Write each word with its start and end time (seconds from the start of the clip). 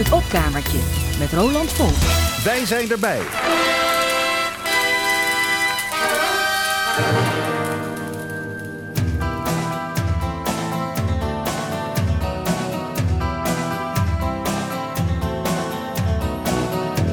Het 0.00 0.12
opkamertje 0.12 0.78
met 1.18 1.32
Roland 1.32 1.72
Vol. 1.72 1.90
Wij 2.44 2.66
zijn 2.66 2.90
erbij. 2.90 3.20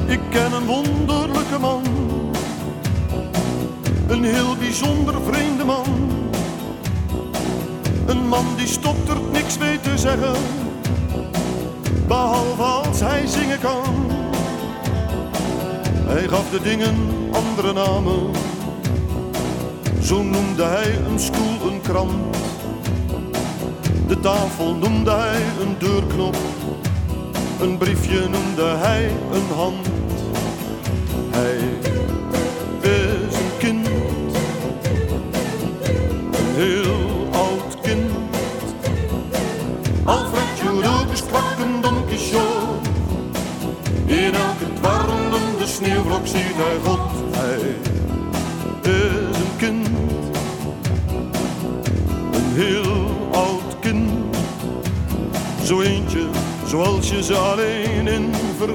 Ik 0.06 0.20
ken 0.30 0.52
een 0.52 0.66
wonderlijke 0.66 1.58
man, 1.58 1.82
een 4.08 4.24
heel 4.24 4.56
bijzonder 4.56 5.14
vreemde 5.22 5.64
man. 5.64 5.84
Een 8.06 8.28
man 8.28 8.46
die 8.56 8.66
stottert, 8.66 9.32
niks 9.32 9.56
weet 9.56 9.82
te 9.82 9.98
zeggen, 9.98 10.34
behalve 12.08 12.62
als 12.62 13.00
hij 13.00 13.26
zingen 13.26 13.60
kan. 13.60 14.10
Hij 16.06 16.28
gaf 16.28 16.50
de 16.50 16.60
dingen 16.62 16.94
andere 17.32 17.72
namen, 17.72 18.30
zo 20.02 20.22
noemde 20.22 20.62
hij 20.62 20.98
een 21.10 21.18
stoel, 21.18 21.70
een 21.70 21.80
krant. 21.80 22.36
De 24.06 24.20
tafel 24.20 24.74
noemde 24.74 25.10
hij 25.10 25.42
een 25.60 25.76
deurknop, 25.78 26.36
een 27.60 27.78
briefje 27.78 28.28
noemde 28.28 28.64
hij 28.64 29.10
een 29.32 29.56
hand. 29.56 29.86
Hij 31.30 31.87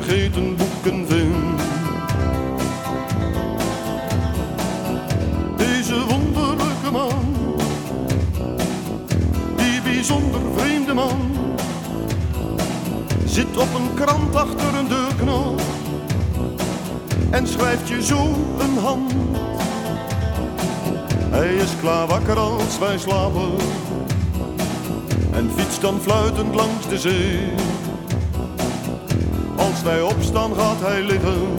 vergeten 0.03 0.55
boeken 0.55 1.07
vindt. 1.07 1.63
Deze 5.57 6.05
wonderlijke 6.05 6.91
man, 6.91 7.35
die 9.55 9.81
bijzonder 9.81 10.41
vreemde 10.55 10.93
man, 10.93 11.35
zit 13.25 13.57
op 13.57 13.67
een 13.75 13.93
krant 13.95 14.35
achter 14.35 14.75
een 14.75 14.87
deurknop 14.87 15.61
en 17.29 17.47
schrijft 17.47 17.87
je 17.87 18.03
zo 18.03 18.27
een 18.59 18.77
hand. 18.77 19.13
Hij 21.29 21.55
is 21.55 21.71
klaar 21.81 22.07
wakker 22.07 22.37
als 22.37 22.79
wij 22.79 22.97
slapen 22.97 23.51
en 25.31 25.51
fietst 25.55 25.81
dan 25.81 26.01
fluitend 26.01 26.55
langs 26.55 26.87
de 26.87 26.99
zee. 26.99 27.72
Als 29.63 29.81
wij 29.83 30.01
opstaan 30.01 30.55
gaat 30.55 30.79
hij 30.79 31.01
liggen 31.01 31.55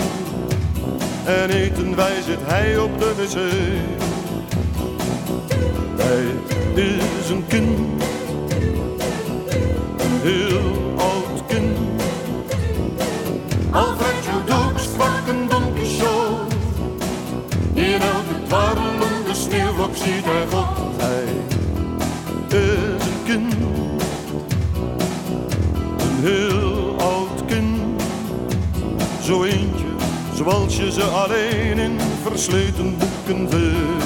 en 1.25 1.51
eten 1.51 1.97
wij 1.97 2.23
zit 2.27 2.39
hij 2.43 2.79
op 2.79 2.99
de 2.99 3.15
wc. 3.17 3.35
Hij 5.97 6.25
is 6.83 7.31
een 7.31 7.45
kind, 7.47 7.79
een 9.97 10.21
heel 10.23 10.95
oud 10.97 11.47
kind. 11.47 11.79
Alfred 13.71 14.25
Judux 14.25 14.93
kwak 14.95 15.29
een 15.29 15.49
Don 15.49 15.75
Quixote. 15.75 16.55
In 17.75 18.01
elke 18.01 18.43
dwarrelende 18.47 19.35
sneeuwvlok 19.35 19.97
ziet 19.97 20.25
hij 20.25 20.47
God. 20.51 21.03
Hij 21.03 21.25
zoals 30.45 30.77
je 30.77 30.93
ze 30.93 31.03
alleen 31.03 31.79
in 31.79 32.01
versleten 32.23 32.97
boeken 32.99 33.51
vindt. 33.51 34.05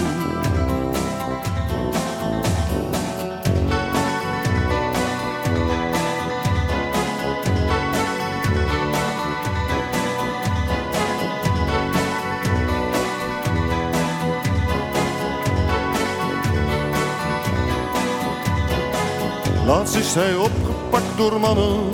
Laatst 19.66 19.94
is 19.94 20.14
hij 20.14 20.36
opgepakt 20.36 21.16
door 21.16 21.40
mannen. 21.40 21.90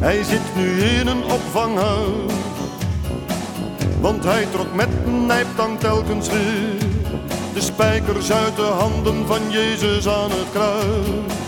Hij 0.00 0.22
zit 0.22 0.54
nu 0.56 0.82
in 0.82 1.06
een 1.06 1.24
opvanghuis. 1.24 2.43
Want 4.04 4.24
hij 4.24 4.46
trok 4.52 4.74
met 4.74 4.88
een 5.06 5.26
nijptang 5.26 5.78
telkens 5.78 6.28
weer 6.28 6.78
de 7.54 7.60
spijkers 7.60 8.32
uit 8.32 8.56
de 8.56 8.62
handen 8.62 9.26
van 9.26 9.50
Jezus 9.50 10.08
aan 10.08 10.30
het 10.30 10.50
kruis. 10.50 11.43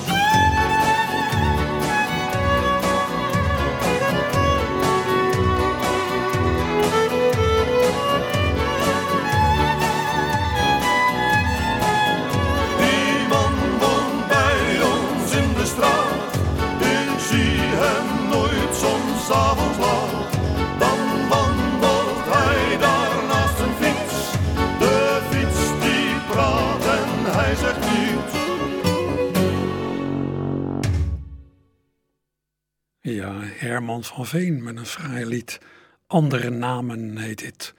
Herman 33.58 34.04
van 34.04 34.26
Veen 34.26 34.62
met 34.62 34.76
een 34.76 34.86
fraai 34.86 35.26
lied. 35.26 35.58
Andere 36.06 36.50
namen 36.50 37.18
heet 37.18 37.38
dit. 37.38 37.74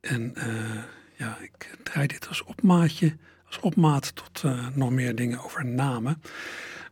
En 0.00 0.34
eh, 0.34 0.82
ja, 1.16 1.38
ik 1.40 1.76
draai 1.82 2.06
dit 2.06 2.28
als 2.28 2.44
opmaatje, 2.44 3.16
als 3.46 3.60
opmaat 3.60 4.14
tot 4.14 4.42
eh, 4.44 4.66
nog 4.74 4.90
meer 4.90 5.14
dingen 5.14 5.44
over 5.44 5.66
namen. 5.66 6.22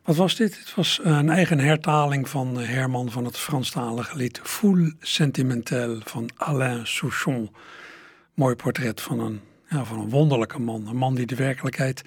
Wat 0.03 0.15
was 0.15 0.35
dit? 0.35 0.59
Het 0.59 0.75
was 0.75 1.01
eh, 1.01 1.17
een 1.17 1.29
eigen 1.29 1.59
hertaling 1.59 2.29
van 2.29 2.57
Herman 2.57 3.11
van 3.11 3.25
het 3.25 3.37
Franstalige 3.37 4.17
lied 4.17 4.39
Foule 4.43 4.93
Sentimentel 4.99 5.99
van 6.03 6.29
Alain 6.35 6.87
Souchon. 6.87 7.55
Mooi 8.33 8.55
portret 8.55 9.01
van 9.01 9.19
een, 9.19 9.41
ja, 9.69 9.83
van 9.85 9.99
een 9.99 10.09
wonderlijke 10.09 10.59
man. 10.59 10.87
Een 10.87 10.97
man 10.97 11.15
die 11.15 11.25
de 11.25 11.35
werkelijkheid 11.35 12.01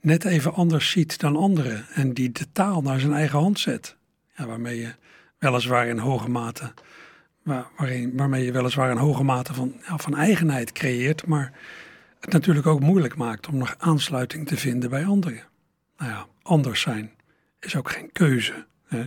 net 0.00 0.24
even 0.24 0.54
anders 0.54 0.90
ziet 0.90 1.20
dan 1.20 1.36
anderen. 1.36 1.86
En 1.88 2.14
die 2.14 2.32
de 2.32 2.52
taal 2.52 2.82
naar 2.82 3.00
zijn 3.00 3.12
eigen 3.12 3.38
hand 3.38 3.58
zet. 3.58 3.96
Ja, 4.36 4.46
waarmee 4.46 4.78
je 4.78 4.94
weliswaar 5.38 5.86
in 5.86 5.98
hoge 5.98 6.30
mate, 6.30 6.72
waar, 7.42 7.66
waarin, 7.76 8.16
waarmee 8.16 8.44
je 8.44 8.52
weliswaar 8.52 8.90
een 8.90 8.96
hoge 8.96 9.22
mate 9.22 9.54
van, 9.54 9.74
ja, 9.86 9.96
van 9.96 10.16
eigenheid 10.16 10.72
creëert, 10.72 11.26
maar 11.26 11.52
het 12.20 12.32
natuurlijk 12.32 12.66
ook 12.66 12.80
moeilijk 12.80 13.16
maakt 13.16 13.48
om 13.48 13.56
nog 13.56 13.74
aansluiting 13.78 14.46
te 14.46 14.56
vinden 14.56 14.90
bij 14.90 15.04
anderen. 15.04 15.42
Nou 15.96 16.10
ja, 16.10 16.26
anders 16.42 16.80
zijn 16.80 17.12
is 17.60 17.76
ook 17.76 17.90
geen 17.90 18.12
keuze. 18.12 18.66
Hè? 18.86 19.04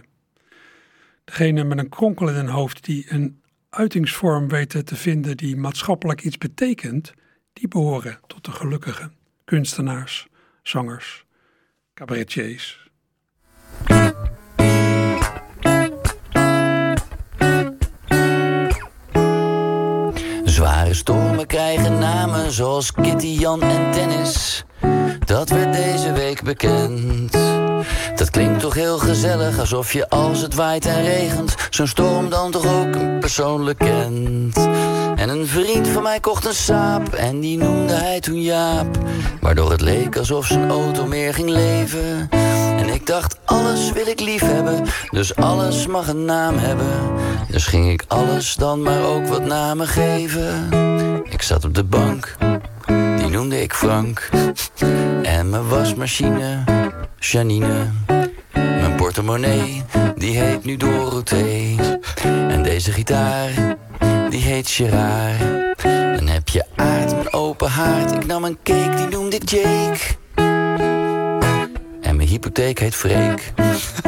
Degene 1.23 1.63
met 1.63 1.77
een 1.77 1.89
kronkel 1.89 2.27
in 2.29 2.35
hun 2.35 2.47
hoofd 2.47 2.85
die 2.85 3.05
een 3.09 3.41
uitingsvorm 3.69 4.47
weten 4.47 4.85
te 4.85 4.95
vinden 4.95 5.37
die 5.37 5.55
maatschappelijk 5.55 6.21
iets 6.21 6.37
betekent, 6.37 7.13
die 7.53 7.67
behoren 7.67 8.19
tot 8.27 8.45
de 8.45 8.51
gelukkigen. 8.51 9.13
Kunstenaars, 9.45 10.27
zangers, 10.61 11.25
cabaretiers. 11.93 12.89
Zware 20.61 20.93
stormen 20.93 21.47
krijgen 21.47 21.99
namen 21.99 22.51
zoals 22.51 22.91
Kitty, 22.91 23.27
Jan 23.27 23.61
en 23.61 23.91
Dennis. 23.91 24.65
Dat 25.25 25.49
werd 25.49 25.73
deze 25.73 26.11
week 26.11 26.43
bekend. 26.43 27.37
Dat 28.15 28.29
klinkt 28.29 28.59
toch 28.59 28.73
heel 28.73 28.97
gezellig, 28.97 29.59
alsof 29.59 29.93
je 29.93 30.09
als 30.09 30.41
het 30.41 30.55
waait 30.55 30.85
en 30.85 31.03
regent... 31.03 31.55
zo'n 31.69 31.87
storm 31.87 32.29
dan 32.29 32.51
toch 32.51 32.65
ook 32.65 32.95
een 32.95 33.19
persoonlijk 33.19 33.79
kent. 33.79 34.55
En 35.15 35.29
een 35.29 35.47
vriend 35.47 35.87
van 35.87 36.03
mij 36.03 36.19
kocht 36.19 36.45
een 36.45 36.53
saap 36.53 37.13
en 37.13 37.39
die 37.39 37.57
noemde 37.57 37.93
hij 37.93 38.19
toen 38.19 38.41
Jaap. 38.41 38.97
Waardoor 39.39 39.71
het 39.71 39.81
leek 39.81 40.17
alsof 40.17 40.45
zijn 40.45 40.69
auto 40.69 41.05
meer 41.05 41.33
ging 41.33 41.49
leven. 41.49 42.29
Ik 43.01 43.07
dacht, 43.07 43.39
alles 43.45 43.91
wil 43.91 44.07
ik 44.07 44.19
lief 44.19 44.41
hebben, 44.41 44.83
dus 45.11 45.35
alles 45.35 45.87
mag 45.87 46.07
een 46.07 46.25
naam 46.25 46.57
hebben. 46.57 46.87
Dus 47.49 47.65
ging 47.65 47.91
ik 47.91 48.03
alles 48.07 48.55
dan 48.55 48.81
maar 48.81 49.03
ook 49.03 49.27
wat 49.27 49.45
namen 49.45 49.87
geven. 49.87 50.69
Ik 51.29 51.41
zat 51.41 51.65
op 51.65 51.75
de 51.75 51.83
bank, 51.83 52.35
die 53.17 53.27
noemde 53.29 53.61
ik 53.61 53.73
Frank. 53.73 54.29
En 55.23 55.49
mijn 55.49 55.67
wasmachine, 55.67 56.63
Janine. 57.19 57.89
Mijn 58.53 58.95
portemonnee, 58.95 59.83
die 60.15 60.37
heet 60.37 60.63
nu 60.63 60.77
Dorothee. 60.77 61.77
En 62.23 62.63
deze 62.63 62.91
gitaar, 62.91 63.77
die 64.29 64.41
heet 64.41 64.69
Gerard. 64.69 65.39
Dan 66.17 66.27
heb 66.27 66.49
je 66.49 66.65
aard, 66.75 67.11
mijn 67.11 67.33
open 67.33 67.69
haard. 67.69 68.11
Ik 68.11 68.25
nam 68.25 68.43
een 68.43 68.57
cake, 68.63 68.95
die 68.95 69.07
noemde 69.07 69.35
ik 69.35 69.49
Jake. 69.49 70.19
Hypotheek 72.31 72.79
heet 72.79 72.95
Freek. 72.95 73.53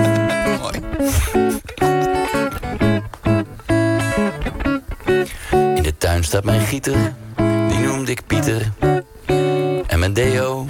Mooi. 0.61 0.79
In 5.75 5.83
de 5.83 5.93
tuin 5.97 6.23
staat 6.23 6.43
mijn 6.43 6.61
gieter, 6.61 7.13
die 7.69 7.77
noemde 7.77 8.11
ik 8.11 8.21
Pieter. 8.27 8.71
En 9.87 9.99
mijn 9.99 10.13
deo, 10.13 10.65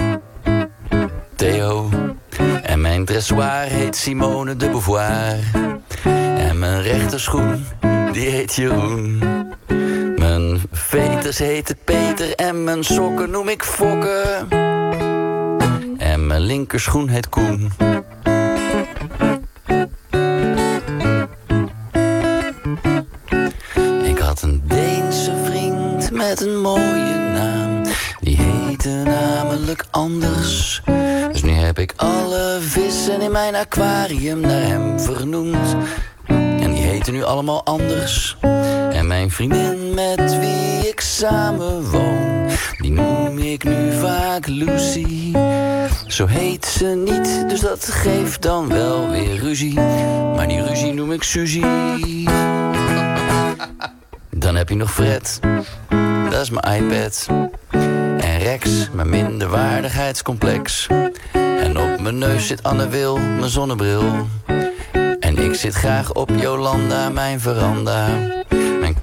Theo. 1.35 1.89
En 2.63 2.81
mijn 2.81 3.05
dressoir 3.05 3.65
heet 3.67 3.95
Simone 3.95 4.55
de 4.55 4.69
Beauvoir. 4.69 5.39
En 6.38 6.59
mijn 6.59 6.81
rechterschoen, 6.81 7.65
die 8.11 8.29
heet 8.29 8.55
Jeroen. 8.55 9.19
Mijn 10.17 10.61
veters 10.71 11.38
heten 11.38 11.77
Peter 11.85 12.35
en 12.35 12.63
mijn 12.63 12.83
sokken 12.83 13.29
noem 13.29 13.50
ik 13.50 13.63
Fokken. 13.63 14.62
En 16.13 16.27
mijn 16.27 16.42
linkerschoen 16.42 17.07
heet 17.07 17.30
Koen. 17.30 17.71
Ik 24.04 24.18
had 24.18 24.42
een 24.42 24.62
Deense 24.65 25.31
vriend 25.45 26.12
met 26.12 26.42
een 26.42 26.62
mooie 26.62 27.18
naam. 27.33 27.83
Die 28.19 28.38
heette 28.39 28.89
namelijk 28.89 29.86
anders. 29.92 30.81
Dus 31.31 31.44
nu 31.44 31.51
heb 31.51 31.80
ik 31.80 31.94
alle 31.95 32.57
vissen 32.62 33.21
in 33.21 33.31
mijn 33.31 33.56
aquarium 33.56 34.39
naar 34.39 34.62
hem 34.62 35.00
vernoemd. 35.00 35.75
En 36.27 36.74
die 36.74 36.83
heten 36.83 37.13
nu 37.13 37.24
allemaal 37.24 37.65
anders. 37.65 38.38
En 38.92 39.07
mijn 39.07 39.31
vriendin 39.31 39.94
met 39.94 40.39
wie 40.39 40.89
ik 40.89 41.00
samen 41.00 41.89
woon, 41.89 42.12
noem 43.33 43.45
ik 43.45 43.63
nu 43.63 43.91
vaak 43.91 44.47
Lucy. 44.47 45.31
Zo 46.07 46.25
heet 46.25 46.65
ze 46.65 46.85
niet, 46.85 47.50
dus 47.50 47.59
dat 47.59 47.85
geeft 47.85 48.41
dan 48.41 48.68
wel 48.68 49.09
weer 49.09 49.35
ruzie. 49.39 49.74
Maar 50.35 50.47
die 50.47 50.62
ruzie 50.63 50.94
noem 50.94 51.12
ik 51.12 51.24
Suzy. 51.24 51.63
Dan 54.30 54.56
heb 54.56 54.69
je 54.69 54.75
nog 54.75 54.94
Fred, 54.94 55.39
dat 56.30 56.41
is 56.41 56.50
mijn 56.50 56.83
iPad. 56.83 57.27
En 58.18 58.39
Rex, 58.39 58.89
mijn 58.91 59.09
minderwaardigheidscomplex. 59.09 60.88
En 61.33 61.77
op 61.77 62.00
mijn 62.00 62.18
neus 62.18 62.47
zit 62.47 62.63
Anne 62.63 62.88
Wil, 62.88 63.18
mijn 63.18 63.50
zonnebril. 63.50 64.27
En 65.19 65.38
ik 65.38 65.56
zit 65.56 65.74
graag 65.74 66.13
op 66.13 66.29
Jolanda, 66.36 67.09
mijn 67.09 67.39
veranda. 67.39 68.07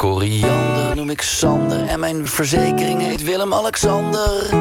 Koriander 0.01 0.97
noem 0.97 1.11
ik 1.11 1.23
Sander. 1.23 1.87
En 1.87 2.01
mijn 2.01 2.27
verzekering 2.27 3.01
heet 3.01 3.23
Willem-Alexander. 3.23 4.55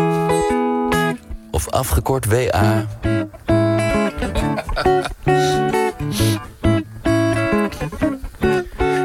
Of 1.51 1.69
afgekort 1.69 2.25
WA. 2.25 2.39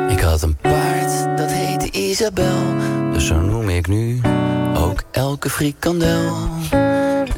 Ik 0.09 0.21
had 0.21 0.43
een 0.43 0.57
paard, 0.57 1.39
dat 1.39 1.51
heette 1.51 1.91
Isabel. 1.91 2.75
Dus 3.13 3.27
zo 3.27 3.41
noem 3.41 3.69
ik 3.69 3.87
nu 3.87 4.21
ook 4.77 5.03
elke 5.11 5.51
frikandel. 5.51 6.49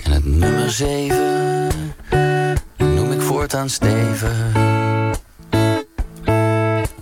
En 0.02 0.10
het 0.12 0.24
nummer 0.24 0.70
7 0.70 1.70
noem 2.76 3.12
ik 3.12 3.20
voortaan 3.20 3.70
Steven. 3.70 4.52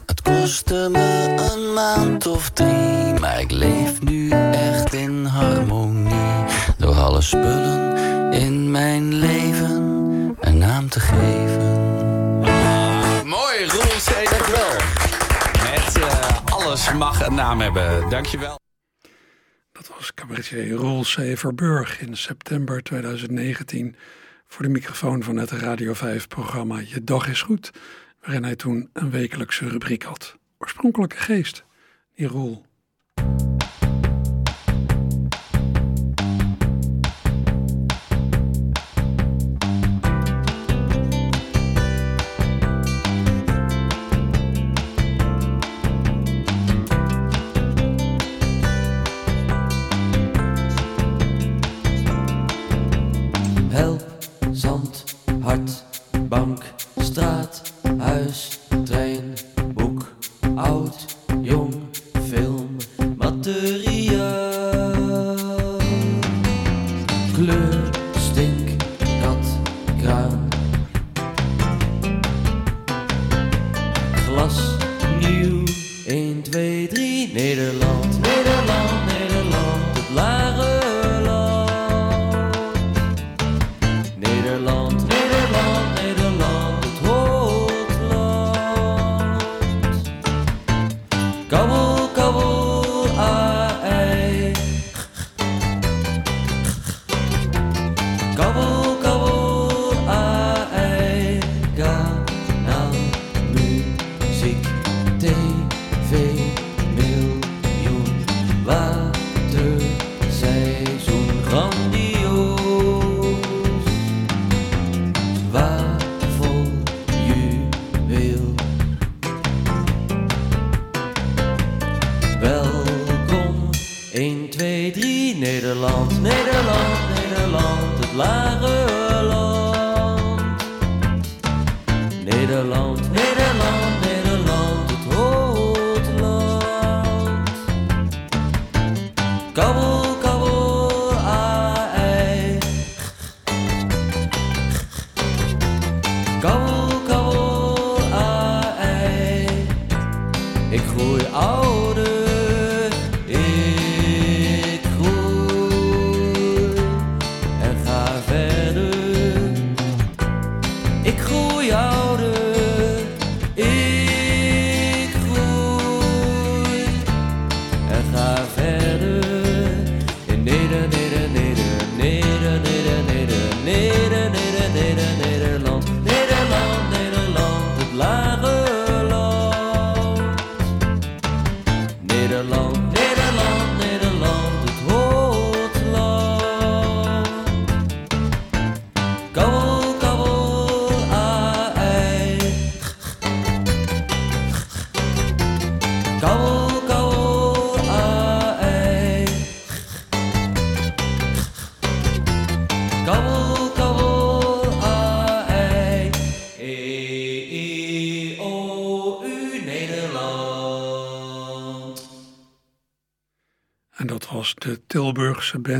Het 0.06 0.22
kostte 0.22 0.88
me 0.92 1.33
een 1.74 1.80
maand 1.80 2.26
of 2.26 2.50
drie, 2.50 3.20
maar 3.20 3.40
ik 3.40 3.50
leef 3.50 4.02
nu 4.02 4.30
echt 4.52 4.92
in 4.92 5.24
harmonie. 5.24 6.44
Door 6.78 6.94
alle 6.94 7.20
spullen 7.20 8.32
in 8.32 8.70
mijn 8.70 9.14
leven 9.14 9.72
een 10.40 10.58
naam 10.58 10.88
te 10.88 11.00
geven. 11.00 12.38
Mooi, 13.28 13.64
Roel 13.66 13.82
C. 13.82 14.30
Dankjewel. 14.30 14.76
Met 15.52 16.02
eh, 16.02 16.44
alles 16.44 16.92
mag 16.92 17.26
een 17.26 17.34
naam 17.34 17.60
hebben. 17.60 18.10
Dankjewel. 18.10 18.58
Dat 19.72 19.90
was 19.96 20.14
cabaretier 20.14 20.70
Roel 20.70 21.02
C. 21.02 21.38
Verburg 21.38 22.00
in 22.00 22.16
september 22.16 22.82
2019 22.82 23.96
voor 24.46 24.62
de 24.62 24.70
microfoon 24.70 25.22
van 25.22 25.36
het 25.36 25.50
Radio 25.50 25.92
5-programma 25.94 26.80
Je 26.84 27.04
Dag 27.04 27.28
is 27.28 27.42
Goed, 27.42 27.70
waarin 28.20 28.44
hij 28.44 28.56
toen 28.56 28.90
een 28.92 29.10
wekelijkse 29.10 29.68
rubriek 29.68 30.02
had. 30.02 30.36
Oorspronkelijke 30.64 31.16
geest, 31.16 31.64
die 32.14 32.26
Roel. 32.26 32.64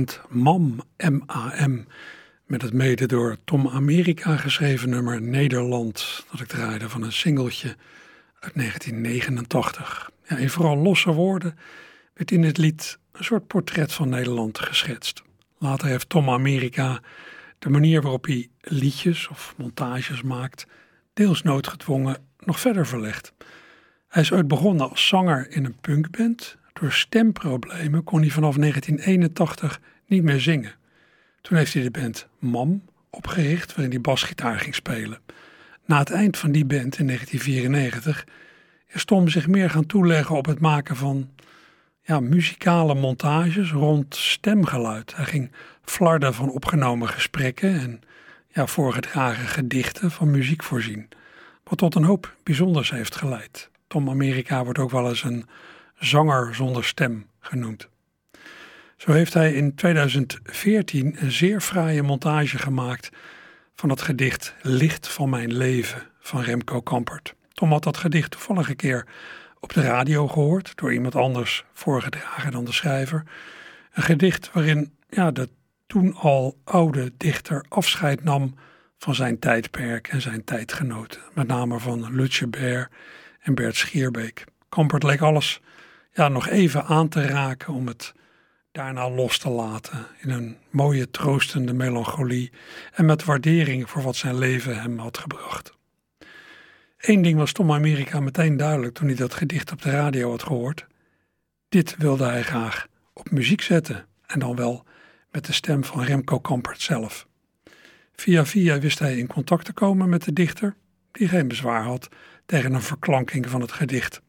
Band 0.04 0.20
MAM, 0.28 0.80
M-A-M, 0.96 1.84
met 2.46 2.62
het 2.62 2.72
mede 2.72 3.06
door 3.06 3.36
Tom 3.44 3.68
Amerika 3.68 4.36
geschreven 4.36 4.88
nummer 4.88 5.22
Nederland, 5.22 6.24
dat 6.30 6.40
ik 6.40 6.46
draaide 6.46 6.88
van 6.88 7.02
een 7.02 7.12
singeltje 7.12 7.76
uit 8.40 8.54
1989. 8.54 10.10
Ja, 10.28 10.36
in 10.36 10.50
vooral 10.50 10.76
losse 10.76 11.12
woorden 11.12 11.58
werd 12.14 12.30
in 12.30 12.42
het 12.42 12.58
lied 12.58 12.98
een 13.12 13.24
soort 13.24 13.46
portret 13.46 13.92
van 13.92 14.08
Nederland 14.08 14.58
geschetst. 14.58 15.22
Later 15.58 15.88
heeft 15.88 16.08
Tom 16.08 16.30
Amerika 16.30 17.00
de 17.58 17.70
manier 17.70 18.02
waarop 18.02 18.24
hij 18.24 18.48
liedjes 18.60 19.28
of 19.28 19.54
montages 19.56 20.22
maakt, 20.22 20.66
deels 21.12 21.42
noodgedwongen, 21.42 22.16
nog 22.38 22.60
verder 22.60 22.86
verlegd. 22.86 23.32
Hij 24.08 24.22
is 24.22 24.32
ooit 24.32 24.48
begonnen 24.48 24.90
als 24.90 25.08
zanger 25.08 25.50
in 25.50 25.64
een 25.64 25.80
punkband. 25.80 26.56
Door 26.72 26.92
stemproblemen 26.92 28.04
kon 28.04 28.20
hij 28.20 28.30
vanaf 28.30 28.56
1981 28.56 29.80
niet 30.06 30.22
meer 30.22 30.40
zingen. 30.40 30.74
Toen 31.40 31.56
heeft 31.56 31.74
hij 31.74 31.82
de 31.82 31.90
band 31.90 32.28
MAM 32.38 32.82
opgericht, 33.10 33.74
waarin 33.74 33.90
hij 33.92 34.00
basgitaar 34.00 34.58
ging 34.58 34.74
spelen. 34.74 35.18
Na 35.84 35.98
het 35.98 36.10
eind 36.10 36.36
van 36.36 36.52
die 36.52 36.64
band 36.64 36.98
in 36.98 37.06
1994 37.06 38.26
is 38.86 39.04
Tom 39.04 39.28
zich 39.28 39.46
meer 39.46 39.70
gaan 39.70 39.86
toeleggen 39.86 40.36
op 40.36 40.46
het 40.46 40.60
maken 40.60 40.96
van 40.96 41.30
ja, 42.02 42.20
muzikale 42.20 42.94
montages 42.94 43.72
rond 43.72 44.16
stemgeluid. 44.16 45.16
Hij 45.16 45.24
ging 45.24 45.52
flarden 45.82 46.34
van 46.34 46.50
opgenomen 46.50 47.08
gesprekken 47.08 47.80
en 47.80 48.00
ja, 48.48 48.66
voorgedragen 48.66 49.48
gedichten 49.48 50.10
van 50.10 50.30
muziek 50.30 50.62
voorzien. 50.62 51.08
Wat 51.64 51.78
tot 51.78 51.94
een 51.94 52.04
hoop 52.04 52.36
bijzonders 52.42 52.90
heeft 52.90 53.16
geleid. 53.16 53.70
Tom 53.86 54.08
Amerika 54.08 54.64
wordt 54.64 54.78
ook 54.78 54.90
wel 54.90 55.08
eens 55.08 55.22
een 55.22 55.46
zanger 55.98 56.54
zonder 56.54 56.84
stem 56.84 57.26
genoemd. 57.40 57.88
Zo 59.04 59.12
heeft 59.12 59.34
hij 59.34 59.52
in 59.52 59.74
2014 59.74 61.16
een 61.18 61.32
zeer 61.32 61.60
fraaie 61.60 62.02
montage 62.02 62.58
gemaakt 62.58 63.10
van 63.74 63.90
het 63.90 64.02
gedicht 64.02 64.54
Licht 64.62 65.08
van 65.08 65.30
mijn 65.30 65.56
leven 65.56 66.02
van 66.20 66.40
Remco 66.40 66.80
Kampert. 66.80 67.34
Tom 67.52 67.70
had 67.70 67.82
dat 67.82 67.96
gedicht 67.96 68.30
toevallig 68.30 68.68
een 68.68 68.76
keer 68.76 69.06
op 69.60 69.72
de 69.72 69.80
radio 69.80 70.28
gehoord, 70.28 70.72
door 70.76 70.92
iemand 70.92 71.14
anders 71.14 71.64
voorgedragen 71.72 72.52
dan 72.52 72.64
de 72.64 72.72
schrijver. 72.72 73.22
Een 73.92 74.02
gedicht 74.02 74.50
waarin 74.52 74.92
ja, 75.08 75.30
de 75.30 75.48
toen 75.86 76.14
al 76.14 76.58
oude 76.64 77.12
dichter 77.16 77.64
afscheid 77.68 78.24
nam 78.24 78.54
van 78.98 79.14
zijn 79.14 79.38
tijdperk 79.38 80.08
en 80.08 80.20
zijn 80.20 80.44
tijdgenoten, 80.44 81.20
met 81.34 81.46
name 81.46 81.78
van 81.78 82.14
Lutje 82.14 82.46
Baer 82.46 82.90
en 83.40 83.54
Bert 83.54 83.76
Schierbeek. 83.76 84.44
Kampert 84.68 85.02
leek 85.02 85.20
alles 85.20 85.60
ja, 86.12 86.28
nog 86.28 86.48
even 86.48 86.84
aan 86.84 87.08
te 87.08 87.26
raken 87.26 87.74
om 87.74 87.86
het 87.86 88.14
daarna 88.74 89.10
los 89.10 89.38
te 89.38 89.48
laten 89.48 90.06
in 90.20 90.30
een 90.30 90.56
mooie 90.70 91.10
troostende 91.10 91.72
melancholie 91.72 92.52
en 92.92 93.04
met 93.04 93.24
waardering 93.24 93.90
voor 93.90 94.02
wat 94.02 94.16
zijn 94.16 94.38
leven 94.38 94.80
hem 94.80 94.98
had 94.98 95.18
gebracht. 95.18 95.72
Eén 96.98 97.22
ding 97.22 97.38
was 97.38 97.52
Tom 97.52 97.72
Amerika 97.72 98.20
meteen 98.20 98.56
duidelijk 98.56 98.94
toen 98.94 99.06
hij 99.06 99.16
dat 99.16 99.34
gedicht 99.34 99.72
op 99.72 99.82
de 99.82 99.90
radio 99.90 100.30
had 100.30 100.42
gehoord. 100.42 100.86
Dit 101.68 101.96
wilde 101.98 102.24
hij 102.24 102.42
graag 102.42 102.86
op 103.12 103.30
muziek 103.30 103.60
zetten 103.60 104.06
en 104.26 104.38
dan 104.38 104.56
wel 104.56 104.84
met 105.30 105.44
de 105.46 105.52
stem 105.52 105.84
van 105.84 106.02
Remco 106.02 106.40
Kampert 106.40 106.80
zelf. 106.80 107.26
Via 108.12 108.46
via 108.46 108.78
wist 108.78 108.98
hij 108.98 109.18
in 109.18 109.26
contact 109.26 109.64
te 109.64 109.72
komen 109.72 110.08
met 110.08 110.24
de 110.24 110.32
dichter, 110.32 110.76
die 111.12 111.28
geen 111.28 111.48
bezwaar 111.48 111.82
had 111.82 112.08
tegen 112.46 112.74
een 112.74 112.82
verklanking 112.82 113.48
van 113.48 113.60
het 113.60 113.72
gedicht. 113.72 114.22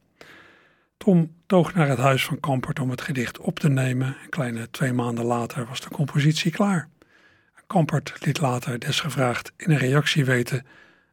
Tom 1.06 1.36
toog 1.46 1.74
naar 1.74 1.88
het 1.88 1.98
huis 1.98 2.26
van 2.26 2.40
Kampert 2.40 2.80
om 2.80 2.90
het 2.90 3.02
gedicht 3.02 3.40
op 3.40 3.60
te 3.60 3.70
nemen. 3.70 4.08
Een 4.08 4.30
kleine 4.30 4.70
twee 4.70 4.94
maanden 4.94 5.26
later 5.26 5.66
was 5.66 5.82
de 5.82 5.90
compositie 5.90 6.52
klaar. 6.52 6.90
Kampert 7.68 8.26
liet 8.26 8.40
later 8.40 8.80
desgevraagd 8.80 9.52
in 9.58 9.72
een 9.72 9.78
reactie 9.78 10.26
weten 10.26 10.66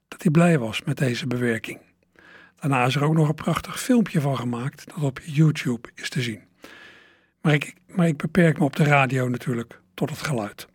dat 0.09 0.23
hij 0.23 0.31
blij 0.31 0.59
was 0.59 0.83
met 0.83 0.97
deze 0.97 1.27
bewerking. 1.27 1.79
Daarna 2.61 2.85
is 2.85 2.95
er 2.95 3.05
ook 3.05 3.15
nog 3.15 3.29
een 3.29 3.35
prachtig 3.35 3.81
filmpje 3.81 4.21
van 4.21 4.37
gemaakt 4.37 4.87
dat 4.87 5.05
op 5.05 5.21
YouTube 5.25 5.89
is 5.95 6.09
te 6.09 6.23
zien. 6.23 6.41
Maar 7.41 7.53
ik, 7.53 7.75
maar 7.87 8.07
ik 8.07 8.17
beperk 8.17 8.59
me 8.59 8.65
op 8.65 8.77
de 8.77 8.85
radio 8.85 9.29
natuurlijk 9.29 9.81
tot 9.95 10.11
het 10.11 10.23
geluid. 10.23 10.67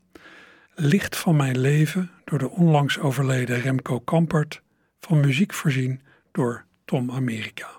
Licht 0.76 1.18
van 1.18 1.36
mijn 1.36 1.60
leven 1.60 2.12
door 2.26 2.40
de 2.40 2.50
onlangs 2.50 3.00
overleden 3.00 3.62
Remco 3.62 4.00
Kampert, 4.00 4.62
van 5.00 5.20
muziek 5.20 5.54
voorzien 5.54 6.02
door 6.32 6.66
Tom 6.86 7.12
Amerika. 7.12 7.78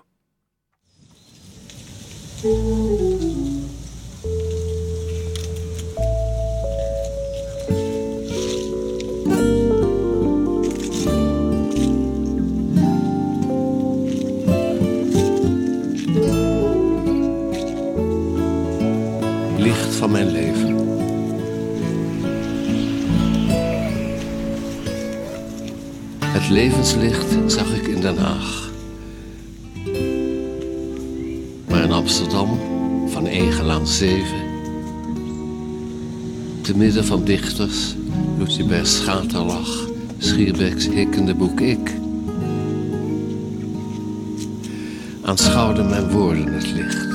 Licht 2.39 2.51
van 19.95 20.11
mijn 20.11 20.31
leven. 20.31 20.77
Het 26.23 26.49
levenslicht 26.49 27.37
zag 27.47 27.73
ik 27.73 27.87
in 27.87 28.01
Den 28.01 28.17
Haag. 28.17 28.68
Amsterdam, 32.09 32.59
van 33.07 33.25
Egelaan 33.25 33.87
7, 33.87 34.25
te 36.61 36.77
midden 36.77 37.05
van 37.05 37.23
dichters, 37.23 37.95
Lucibert 38.37 38.87
Schaterlach, 38.87 39.87
Schierbecks 40.17 40.87
hikkende 40.87 41.35
boek 41.35 41.59
Ik, 41.59 41.93
aanschouwden 45.21 45.89
mijn 45.89 46.09
woorden 46.09 46.53
het 46.53 46.71
licht. 46.71 47.07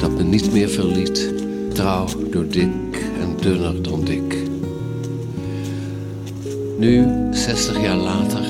Dat 0.00 0.10
me 0.10 0.22
niet 0.22 0.52
meer 0.52 0.68
verliet, 0.68 1.32
trouw 1.72 2.06
door 2.30 2.48
dik 2.48 3.10
en 3.20 3.36
dunner 3.40 3.82
dan 3.82 4.04
dik. 4.04 4.43
Nu, 6.84 7.06
60 7.30 7.80
jaar 7.80 7.96
later, 7.96 8.40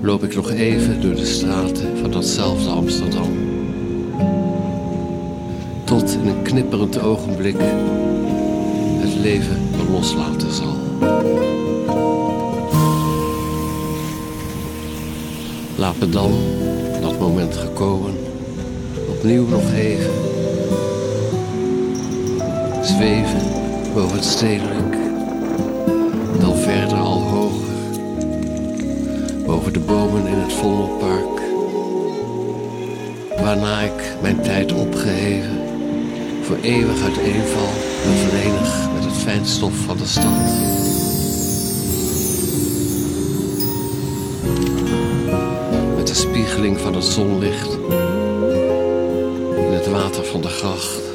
loop 0.00 0.22
ik 0.24 0.34
nog 0.34 0.50
even 0.50 1.00
door 1.00 1.14
de 1.14 1.24
straten 1.24 1.98
van 1.98 2.10
datzelfde 2.10 2.68
Amsterdam. 2.68 3.28
Tot 5.84 6.12
in 6.12 6.26
een 6.26 6.42
knipperend 6.42 7.00
ogenblik 7.00 7.56
het 9.00 9.14
leven 9.14 9.56
me 9.76 9.92
loslaten 9.92 10.52
zal. 10.52 10.76
Laat 15.76 15.98
me 15.98 16.08
dan, 16.08 16.32
dat 17.00 17.18
moment 17.18 17.56
gekomen, 17.56 18.14
opnieuw 19.08 19.48
nog 19.48 19.72
even 19.72 20.12
zweven 22.82 23.40
boven 23.94 24.16
het 24.16 24.24
stedelijk, 24.24 24.96
dan 26.40 26.56
verder 26.56 26.98
al 26.98 27.17
boven 29.68 29.86
de 29.86 29.92
bomen 29.92 30.26
in 30.26 30.38
het 30.38 30.52
Vondelpark, 30.52 31.40
waarna 33.40 33.80
ik 33.80 34.16
mijn 34.20 34.42
tijd 34.42 34.72
opgeheven 34.72 35.60
voor 36.42 36.56
eeuwig 36.62 37.02
uiteenval 37.02 37.72
me 38.06 38.26
verenig 38.28 38.88
met 38.94 39.04
het 39.04 39.16
fijnstof 39.16 39.72
van 39.74 39.96
de 39.96 40.06
stad. 40.06 40.24
Met 45.96 46.06
de 46.06 46.14
spiegeling 46.14 46.78
van 46.78 46.94
het 46.94 47.04
zonlicht 47.04 47.72
in 49.56 49.72
het 49.72 49.86
water 49.86 50.24
van 50.24 50.40
de 50.40 50.48
gracht. 50.48 51.07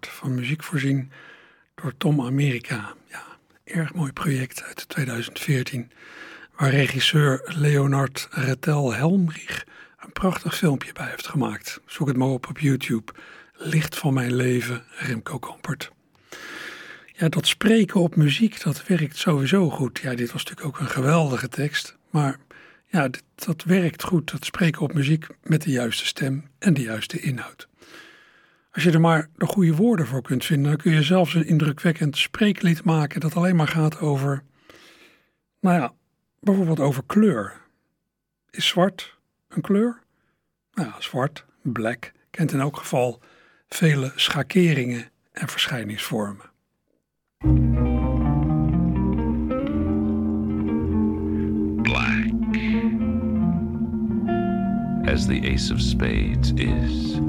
Van 0.00 0.34
muziek 0.34 0.62
voorzien 0.62 1.10
door 1.74 1.96
Tom 1.96 2.20
Amerika. 2.20 2.94
Ja, 3.08 3.22
erg 3.64 3.94
mooi 3.94 4.12
project 4.12 4.62
uit 4.62 4.88
2014, 4.88 5.90
waar 6.56 6.70
regisseur 6.70 7.52
Leonard 7.56 8.28
Retel 8.30 8.94
Helmrich 8.94 9.64
een 9.98 10.12
prachtig 10.12 10.56
filmpje 10.56 10.92
bij 10.92 11.08
heeft 11.08 11.26
gemaakt. 11.26 11.80
Zoek 11.86 12.06
het 12.06 12.16
maar 12.16 12.28
op 12.28 12.48
op 12.48 12.58
YouTube. 12.58 13.12
Licht 13.56 13.98
van 13.98 14.14
mijn 14.14 14.34
leven, 14.34 14.84
Remco 14.90 15.38
Kampert. 15.38 15.90
Ja, 17.12 17.28
dat 17.28 17.46
spreken 17.46 18.00
op 18.00 18.16
muziek, 18.16 18.62
dat 18.62 18.86
werkt 18.86 19.16
sowieso 19.16 19.70
goed. 19.70 19.98
Ja, 19.98 20.14
dit 20.14 20.32
was 20.32 20.44
natuurlijk 20.44 20.66
ook 20.66 20.80
een 20.80 20.92
geweldige 20.92 21.48
tekst. 21.48 21.96
Maar 22.10 22.38
ja, 22.86 23.08
dat 23.34 23.62
werkt 23.62 24.02
goed, 24.02 24.30
dat 24.30 24.44
spreken 24.44 24.82
op 24.82 24.94
muziek 24.94 25.26
met 25.42 25.62
de 25.62 25.70
juiste 25.70 26.06
stem 26.06 26.48
en 26.58 26.74
de 26.74 26.82
juiste 26.82 27.20
inhoud. 27.20 27.68
Als 28.74 28.82
je 28.82 28.90
er 28.90 29.00
maar 29.00 29.28
de 29.36 29.46
goede 29.46 29.74
woorden 29.74 30.06
voor 30.06 30.22
kunt 30.22 30.44
vinden, 30.44 30.70
dan 30.70 30.80
kun 30.80 30.92
je 30.92 31.02
zelfs 31.02 31.34
een 31.34 31.46
indrukwekkend 31.46 32.16
spreeklied 32.16 32.84
maken 32.84 33.20
dat 33.20 33.36
alleen 33.36 33.56
maar 33.56 33.68
gaat 33.68 33.98
over, 34.00 34.42
nou 35.60 35.80
ja, 35.80 35.92
bijvoorbeeld 36.40 36.80
over 36.80 37.02
kleur. 37.06 37.60
Is 38.50 38.66
zwart 38.66 39.18
een 39.48 39.62
kleur? 39.62 40.02
Nou 40.72 40.88
ja, 40.88 41.00
zwart, 41.00 41.44
black, 41.62 42.12
kent 42.30 42.52
in 42.52 42.60
elk 42.60 42.76
geval 42.76 43.20
vele 43.68 44.12
schakeringen 44.14 45.08
en 45.32 45.48
verschijningsvormen. 45.48 46.50
Black, 51.82 52.32
as 55.04 55.26
the 55.26 55.50
ace 55.52 55.72
of 55.72 55.80
spades 55.80 56.52
is. 56.52 57.20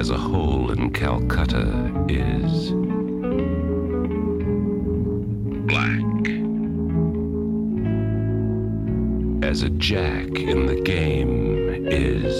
As 0.00 0.08
a 0.08 0.16
hole 0.16 0.72
in 0.72 0.90
Calcutta 0.94 1.92
is. 2.08 2.70
Black, 5.68 6.26
as 9.44 9.62
a 9.62 9.68
jack 9.68 10.24
in 10.38 10.64
the 10.64 10.80
game 10.86 11.68
is. 11.86 12.34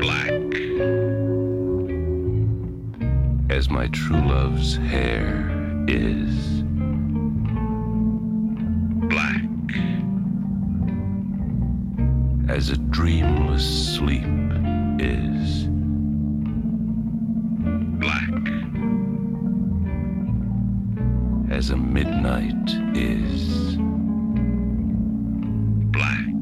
Black, 0.00 0.32
as 3.50 3.68
my 3.68 3.86
true 3.88 4.16
love's 4.16 4.76
hair 4.76 5.50
is. 5.88 6.62
Black, 9.10 9.44
as 12.48 12.70
a 12.70 12.85
dreamless 13.06 13.94
sleep 13.94 14.24
is. 14.98 15.68
Black, 18.02 18.34
as 21.48 21.70
a 21.70 21.76
midnight 21.76 22.68
is. 22.96 23.76
Black, 25.94 26.34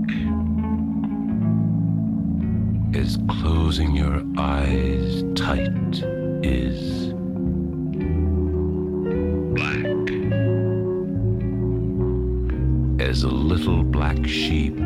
as 2.97 3.19
closing 3.29 3.95
your 3.95 4.23
eyes 4.39 5.23
tight 5.37 6.03
is. 6.43 7.13
Black, 9.53 9.87
as 13.07 13.23
a 13.23 13.29
little 13.29 13.85
black 13.85 14.27
sheep 14.27 14.84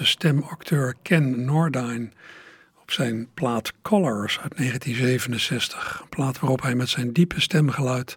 Stemacteur 0.00 0.94
Ken 1.02 1.44
Nordine 1.44 2.08
op 2.80 2.90
zijn 2.90 3.28
plaat 3.34 3.72
Colors 3.82 4.38
uit 4.40 4.56
1967. 4.56 6.00
Een 6.02 6.08
plaat 6.08 6.40
waarop 6.40 6.62
hij 6.62 6.74
met 6.74 6.88
zijn 6.88 7.12
diepe 7.12 7.40
stemgeluid 7.40 8.16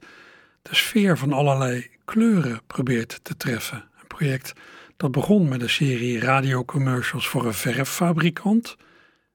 de 0.62 0.76
sfeer 0.76 1.18
van 1.18 1.34
allerlei 1.34 1.90
kleuren 2.06 2.62
probeert 2.68 3.20
te 3.24 3.38
treffen. 3.38 3.78
Een 3.78 4.08
project 4.08 4.54
dat 4.98 5.12
begon 5.12 5.48
met 5.48 5.62
een 5.62 5.70
serie 5.70 6.20
radiocommercials 6.20 7.28
voor 7.28 7.46
een 7.46 7.54
verffabrikant 7.54 8.76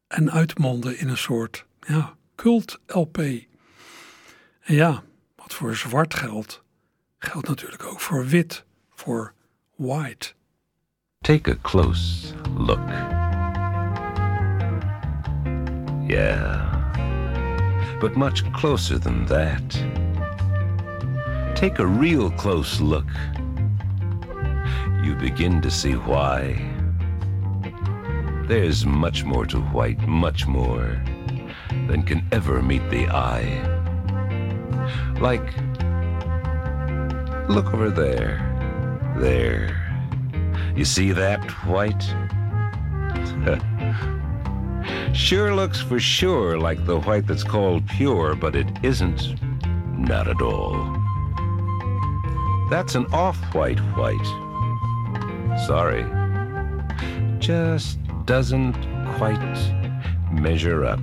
en 0.09 0.33
uitmondde 0.33 0.98
in 0.98 1.09
een 1.09 1.16
soort 1.16 1.66
ja, 1.81 2.14
cult-LP. 2.37 3.18
En 4.61 4.74
ja, 4.74 5.03
wat 5.37 5.55
voor 5.55 5.76
zwart 5.76 6.14
geldt, 6.14 6.62
geldt 7.18 7.48
natuurlijk 7.48 7.85
ook 7.85 8.00
voor 8.00 8.26
wit, 8.26 8.64
voor 8.94 9.33
white. 9.76 10.33
Take 11.22 11.48
a 11.48 11.54
close 11.56 12.33
look. 12.48 12.80
Yeah, 16.09 16.66
but 18.00 18.16
much 18.16 18.50
closer 18.54 18.98
than 18.98 19.26
that. 19.26 19.62
Take 21.54 21.78
a 21.78 21.87
real 21.87 22.30
close 22.30 22.80
look. 22.80 23.04
You 25.04 25.14
begin 25.14 25.61
to 25.61 25.70
see 25.70 25.92
why. 25.92 26.56
There's 28.46 28.87
much 28.87 29.22
more 29.22 29.44
to 29.44 29.61
white, 29.61 30.00
much 30.09 30.46
more 30.46 31.04
than 31.87 32.02
can 32.02 32.26
ever 32.33 32.62
meet 32.62 32.88
the 32.88 33.09
eye. 33.09 33.61
Like, 35.20 35.52
look 37.50 37.74
over 37.74 37.90
there, 37.90 38.40
there. 39.18 39.89
You 40.76 40.85
see 40.85 41.12
that 41.12 41.42
white? 41.66 42.02
sure 45.14 45.54
looks 45.54 45.80
for 45.80 45.98
sure 45.98 46.59
like 46.59 46.85
the 46.87 47.00
white 47.00 47.26
that's 47.26 47.44
called 47.44 47.87
pure, 47.88 48.35
but 48.35 48.56
it 48.56 48.68
isn't. 48.83 49.35
Not 49.98 50.28
at 50.28 50.40
all. 50.40 50.96
That's 52.70 52.94
an 52.94 53.06
off 53.12 53.37
white 53.54 53.80
white. 53.96 54.24
Sorry. 55.66 56.06
Just 57.38 57.98
doesn't 58.24 58.74
quite 59.16 59.38
measure 60.30 60.85
up. 60.85 61.00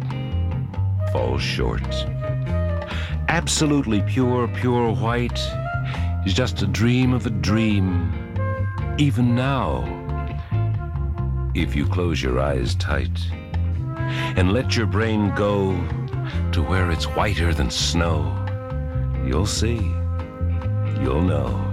Falls 1.11 1.41
short. 1.41 1.83
Absolutely 3.27 4.01
pure, 4.03 4.47
pure 4.47 4.93
white 4.93 5.39
is 6.25 6.33
just 6.33 6.61
a 6.61 6.67
dream 6.67 7.13
of 7.13 7.25
a 7.25 7.29
dream 7.29 8.26
even 8.99 9.35
now, 9.35 9.83
if 11.53 11.75
you 11.75 11.85
close 11.85 12.21
your 12.21 12.39
eyes 12.39 12.73
tight 12.75 13.19
and 14.35 14.53
let 14.53 14.75
your 14.75 14.87
brain 14.87 15.33
go 15.35 15.73
to 16.51 16.63
where 16.63 16.89
it's 16.89 17.05
whiter 17.05 17.53
than 17.53 17.69
snow, 17.69 18.33
you'll 19.23 19.45
see, 19.45 19.75
you'll 20.99 21.21
know. 21.21 21.63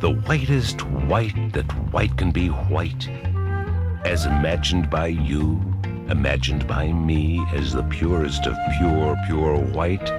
The 0.00 0.18
whitest 0.26 0.86
white 0.86 1.52
that 1.52 1.70
white 1.92 2.16
can 2.16 2.30
be 2.30 2.48
white, 2.48 3.06
as 4.06 4.24
imagined 4.24 4.88
by 4.88 5.08
you, 5.08 5.62
imagined 6.08 6.66
by 6.66 6.92
me 6.92 7.44
as 7.52 7.74
the 7.74 7.82
purest 7.84 8.46
of 8.46 8.56
pure, 8.78 9.16
pure 9.26 9.58
white, 9.58 10.10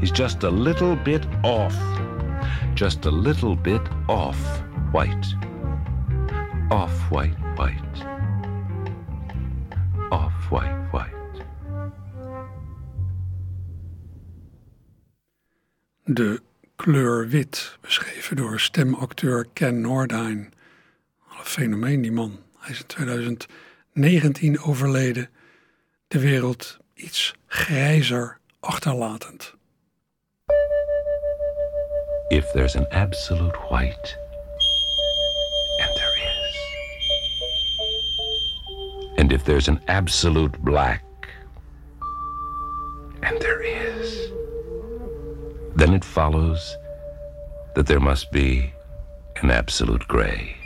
is 0.00 0.10
just 0.10 0.44
a 0.44 0.50
little 0.50 0.96
bit 0.96 1.26
off, 1.44 1.76
just 2.74 3.04
a 3.04 3.10
little 3.10 3.54
bit 3.54 3.82
off 4.08 4.62
white. 4.92 5.36
Off 6.70 7.10
white, 7.10 7.36
white. 7.56 8.06
Off 10.10 10.50
white, 10.50 10.88
white. 10.90 11.44
De 16.04 16.40
kleur 16.76 17.28
wit, 17.28 17.78
beschreven 17.80 18.36
door 18.36 18.60
stemacteur 18.60 19.46
Ken 19.52 19.80
Nordine. 19.80 20.48
Wat 21.28 21.38
een 21.38 21.44
fenomeen, 21.44 22.02
die 22.02 22.12
man. 22.12 22.38
Hij 22.58 22.70
is 22.70 22.80
in 22.80 22.86
2019 22.86 24.60
overleden. 24.62 25.28
De 26.08 26.20
wereld 26.20 26.78
iets 26.94 27.34
grijzer 27.46 28.38
achterlatend. 28.60 29.54
If 32.28 32.50
there's 32.52 32.76
an 32.76 32.88
absolute 32.88 33.58
white, 33.68 34.18
and 39.20 39.34
if 39.34 39.44
there's 39.44 39.68
an 39.68 39.78
absolute 39.86 40.58
black, 40.62 41.04
and 43.22 43.38
there 43.42 43.60
is, 43.60 44.30
then 45.76 45.92
it 45.92 46.02
follows 46.02 46.74
that 47.74 47.86
there 47.86 48.00
must 48.00 48.32
be 48.32 48.72
an 49.42 49.50
absolute 49.50 50.08
gray. 50.08 50.56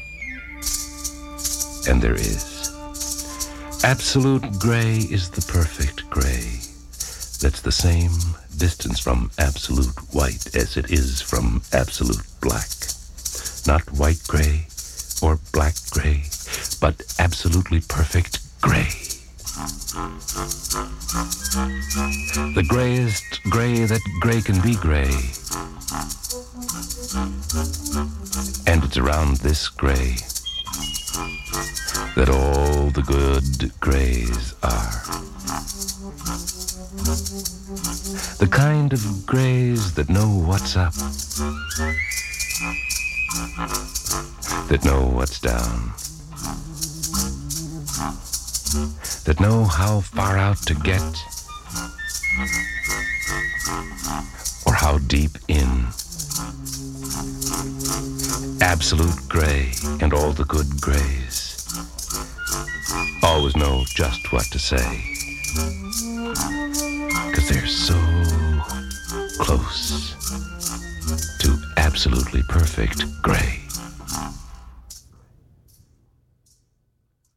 And 1.88 2.00
there 2.00 2.14
is. 2.14 2.70
Absolute 3.82 4.48
gray 4.60 4.98
is 4.98 5.30
the 5.30 5.44
perfect 5.52 6.08
gray. 6.08 6.46
That's 7.42 7.60
the 7.60 7.72
same 7.72 8.12
distance 8.56 9.00
from 9.00 9.32
absolute 9.36 9.96
white 10.14 10.54
as 10.54 10.76
it 10.76 10.92
is 10.92 11.20
from 11.20 11.60
absolute 11.72 12.24
black. 12.40 12.68
Not 13.66 13.82
white 13.98 14.22
gray 14.28 14.68
or 15.20 15.40
black 15.52 15.74
gray, 15.90 16.22
but 16.80 17.02
absolutely 17.18 17.80
perfect 17.80 18.43
gray. 18.64 18.88
The 22.55 22.64
greyest 22.66 23.42
gray 23.50 23.85
that 23.85 24.00
gray 24.20 24.40
can 24.40 24.59
be 24.62 24.74
gray. 24.74 25.12
And 28.66 28.83
it's 28.85 28.96
around 28.96 29.37
this 29.38 29.68
gray 29.68 30.16
that 32.16 32.31
all 32.31 32.88
the 32.90 33.03
good 33.03 33.70
grays 33.81 34.55
are. 34.62 35.03
The 38.38 38.48
kind 38.50 38.94
of 38.94 39.27
grays 39.27 39.92
that 39.92 40.09
know 40.09 40.29
what's 40.29 40.74
up, 40.74 40.94
that 44.68 44.85
know 44.87 45.03
what's 45.07 45.38
down, 45.38 45.92
that 49.24 49.40
know 49.40 49.64
how 49.64 50.00
far 50.00 50.37
out 50.37 50.58
to 50.58 50.74
get, 50.74 51.02
or 54.66 54.74
how 54.74 54.98
deep 54.98 55.38
in. 55.48 55.87
Absolute 58.60 59.28
gray 59.28 59.72
and 60.00 60.12
all 60.12 60.32
the 60.32 60.44
good 60.44 60.80
grays 60.80 61.44
always 63.22 63.56
know 63.56 63.84
just 63.94 64.32
what 64.32 64.44
to 64.52 64.58
say. 64.58 65.02
Because 67.30 67.48
they're 67.48 67.66
so 67.66 67.94
close 69.38 70.14
to 71.40 71.56
absolutely 71.76 72.42
perfect 72.48 73.04
gray. 73.22 73.60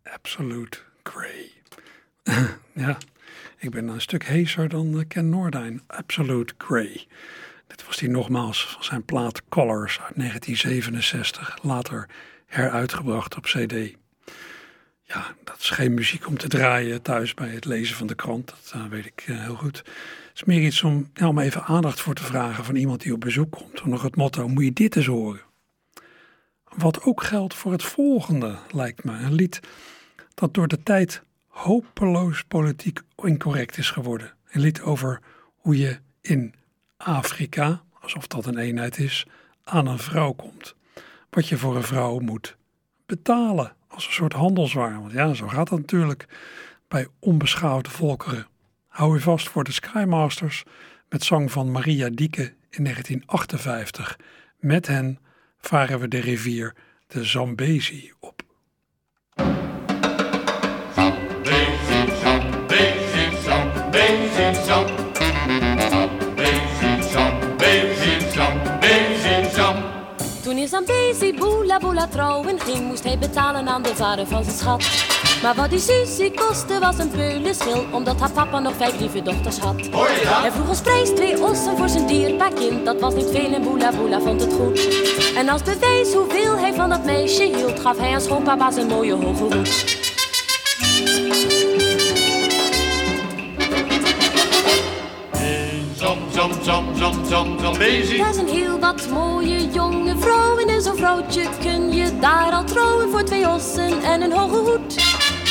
Absolute 0.05 0.81
Grey. 1.03 1.56
ja, 2.85 2.97
ik 3.57 3.69
ben 3.69 3.87
een 3.87 4.01
stuk 4.01 4.23
heeser 4.23 4.69
dan 4.69 4.99
eh, 4.99 5.07
Ken 5.07 5.29
Noordijn. 5.29 5.81
Absolute 5.87 6.53
Grey. 6.57 7.07
Dit 7.67 7.85
was 7.85 7.97
die 7.97 8.09
nogmaals 8.09 8.67
van 8.67 8.83
zijn 8.83 9.05
plaat 9.05 9.41
Colors 9.49 9.99
uit 9.99 10.15
1967. 10.15 11.57
Later 11.61 12.09
heruitgebracht 12.45 13.35
op 13.35 13.43
cd. 13.43 13.95
Ja, 15.03 15.35
dat 15.43 15.59
is 15.59 15.69
geen 15.69 15.93
muziek 15.93 16.27
om 16.27 16.37
te 16.37 16.47
draaien 16.47 17.01
thuis 17.01 17.33
bij 17.33 17.49
het 17.49 17.65
lezen 17.65 17.95
van 17.95 18.07
de 18.07 18.15
krant. 18.15 18.47
Dat 18.47 18.71
eh, 18.73 18.85
weet 18.85 19.05
ik 19.05 19.23
eh, 19.25 19.43
heel 19.43 19.55
goed. 19.55 19.77
Het 19.77 20.31
is 20.33 20.43
meer 20.43 20.61
iets 20.61 20.83
om, 20.83 21.11
om 21.21 21.39
even 21.39 21.63
aandacht 21.63 22.01
voor 22.01 22.13
te 22.13 22.23
vragen 22.23 22.63
van 22.63 22.75
iemand 22.75 23.01
die 23.01 23.13
op 23.13 23.19
bezoek 23.19 23.51
komt. 23.51 23.85
Nog 23.85 24.01
het 24.01 24.15
motto, 24.15 24.47
moet 24.47 24.63
je 24.63 24.73
dit 24.73 24.95
eens 24.95 25.05
horen? 25.05 25.41
Wat 26.63 27.03
ook 27.03 27.23
geldt 27.23 27.53
voor 27.53 27.71
het 27.71 27.83
volgende, 27.83 28.57
lijkt 28.71 29.03
me. 29.03 29.11
Een 29.11 29.33
lied 29.33 29.59
dat 30.33 30.53
door 30.53 30.67
de 30.67 30.83
tijd 30.83 31.21
hopeloos 31.57 32.43
politiek 32.43 33.01
incorrect 33.15 33.77
is 33.77 33.89
geworden. 33.89 34.33
Een 34.49 34.61
lied 34.61 34.81
over 34.81 35.21
hoe 35.55 35.77
je 35.77 35.99
in 36.21 36.53
Afrika, 36.97 37.81
alsof 38.01 38.27
dat 38.27 38.45
een 38.45 38.57
eenheid 38.57 38.97
is, 38.97 39.25
aan 39.63 39.87
een 39.87 39.99
vrouw 39.99 40.31
komt. 40.31 40.75
Wat 41.29 41.47
je 41.47 41.57
voor 41.57 41.75
een 41.75 41.83
vrouw 41.83 42.19
moet 42.19 42.57
betalen 43.05 43.75
als 43.87 44.05
een 44.07 44.13
soort 44.13 44.33
handelswaar. 44.33 44.99
Want 45.01 45.11
ja, 45.11 45.33
zo 45.33 45.47
gaat 45.47 45.69
dat 45.69 45.79
natuurlijk 45.79 46.25
bij 46.87 47.07
onbeschaafde 47.19 47.89
volkeren. 47.89 48.47
Hou 48.87 49.13
je 49.13 49.21
vast 49.21 49.49
voor 49.49 49.63
de 49.63 49.71
Skymasters 49.71 50.63
met 51.09 51.23
zang 51.23 51.51
van 51.51 51.71
Maria 51.71 52.09
Dieke 52.09 52.53
in 52.69 52.83
1958. 52.83 54.19
Met 54.59 54.87
hen 54.87 55.19
varen 55.59 55.99
we 55.99 56.07
de 56.07 56.19
rivier 56.19 56.75
de 57.07 57.23
Zambezi 57.23 58.13
op. 58.19 58.41
Toen 70.43 70.57
in 70.57 70.67
Zambezi 70.67 71.33
boela 71.33 71.79
boela 71.79 72.07
trouwen 72.07 72.59
ging, 72.59 72.87
moest 72.87 73.03
hij 73.03 73.17
betalen 73.17 73.67
aan 73.67 73.81
de 73.81 73.95
vader 73.95 74.27
van 74.27 74.43
zijn 74.43 74.55
schat. 74.55 74.83
Maar 75.41 75.55
wat 75.55 75.69
die 75.69 75.79
Susie 75.79 76.33
kostte 76.33 76.79
was 76.79 76.97
een 76.97 77.09
peulenschil, 77.09 77.85
omdat 77.91 78.19
haar 78.19 78.31
papa 78.31 78.59
nog 78.59 78.73
vijf 78.77 78.99
lieve 78.99 79.21
dochters 79.21 79.57
had. 79.57 79.75
Hij 80.41 80.51
vroeg 80.51 80.69
als 80.69 80.81
prijs 80.81 81.09
twee 81.09 81.43
ossen 81.43 81.77
voor 81.77 81.89
zijn 81.89 82.07
dierbaar 82.07 82.53
kind, 82.53 82.85
dat 82.85 82.99
was 82.99 83.13
niet 83.13 83.29
veel 83.31 83.53
en 83.53 83.61
boela 83.63 83.91
boela 83.91 84.19
vond 84.19 84.41
het 84.41 84.53
goed. 84.53 84.87
En 85.35 85.49
als 85.49 85.63
bewijs 85.63 86.13
hoeveel 86.13 86.57
hij 86.57 86.73
van 86.73 86.89
dat 86.89 87.05
meisje 87.05 87.43
hield, 87.43 87.79
gaf 87.79 87.97
hij 87.97 88.13
aan 88.13 88.21
schoonpapa 88.21 88.71
zijn 88.71 88.87
mooie 88.87 89.13
hoge 89.13 89.43
hoed. 89.43 90.05
Zam, 96.37 96.51
zam, 96.61 96.95
zam, 96.95 96.95
zam, 96.95 97.25
zam, 97.25 97.59
Zambezi. 97.59 98.23
Zijn 98.33 98.47
heel 98.47 98.79
wat 98.79 99.09
mooie 99.09 99.71
jonge 99.71 100.15
vrouwen 100.19 100.67
en 100.67 100.81
zo'n 100.81 100.95
vrouwtje 100.95 101.43
kun 101.61 101.91
je 101.91 102.19
daar 102.19 102.51
al 102.51 102.63
trouwen 102.63 103.09
voor 103.09 103.23
twee 103.23 103.49
ossen 103.49 104.03
en 104.03 104.21
een 104.21 104.31
hoge 104.31 104.55
hoed. 104.55 104.95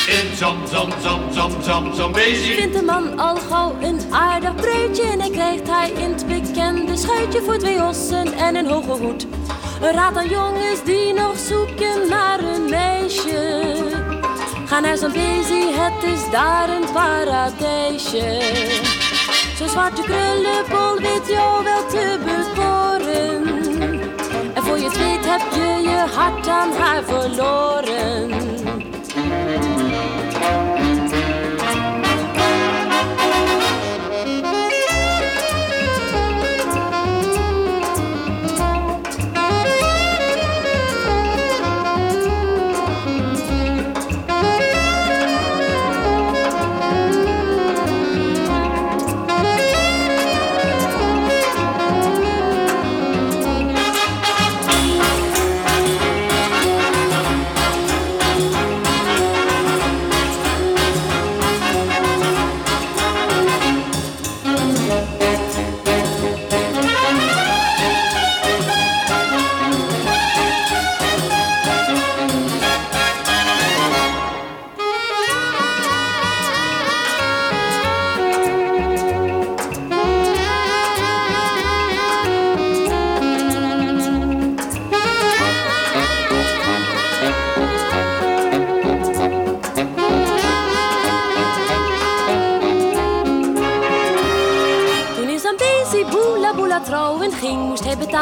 In 0.07 0.35
Zam, 0.35 0.67
zam, 0.67 0.89
zam, 1.01 1.19
zam, 1.31 1.51
zam, 1.61 1.93
Zambezi. 1.93 2.53
Vindt 2.53 2.77
de 2.77 2.83
man 2.83 3.19
al 3.19 3.35
gauw 3.35 3.75
een 3.81 3.99
aardig 4.09 4.55
bruidje 4.55 5.03
en 5.03 5.17
dan 5.17 5.31
krijgt 5.31 5.69
hij 5.69 5.91
in 5.91 6.11
het 6.11 6.27
bekende 6.27 6.97
schuitje 6.97 7.41
voor 7.41 7.57
twee 7.57 7.83
ossen 7.83 8.33
en 8.33 8.55
een 8.55 8.67
hoge 8.67 9.03
hoed. 9.03 9.27
Een 9.81 9.91
raad 9.91 10.17
aan 10.17 10.29
jongens 10.29 10.83
die 10.83 11.13
nog 11.13 11.37
zoeken 11.37 12.09
naar 12.09 12.39
een 12.39 12.69
meisje. 12.69 13.73
Ga 14.65 14.79
naar 14.79 14.97
Zambezi, 14.97 15.71
het 15.71 16.03
is 16.03 16.31
daar 16.31 16.69
een 16.69 16.91
paradijsje. 16.93 18.96
Zo'n 19.57 19.69
zwarte 19.69 20.01
krullenbol 20.01 20.99
weet 20.99 21.27
jou 21.27 21.63
wel 21.63 21.85
te 21.87 22.19
bekoren. 22.25 23.47
En 24.53 24.63
voor 24.63 24.77
je 24.77 24.83
het 24.83 24.97
weet 24.97 25.25
heb 25.25 25.41
je 25.51 25.81
je 25.89 26.05
hart 26.15 26.47
aan 26.47 26.71
haar 26.71 27.03
verloren. 27.03 28.56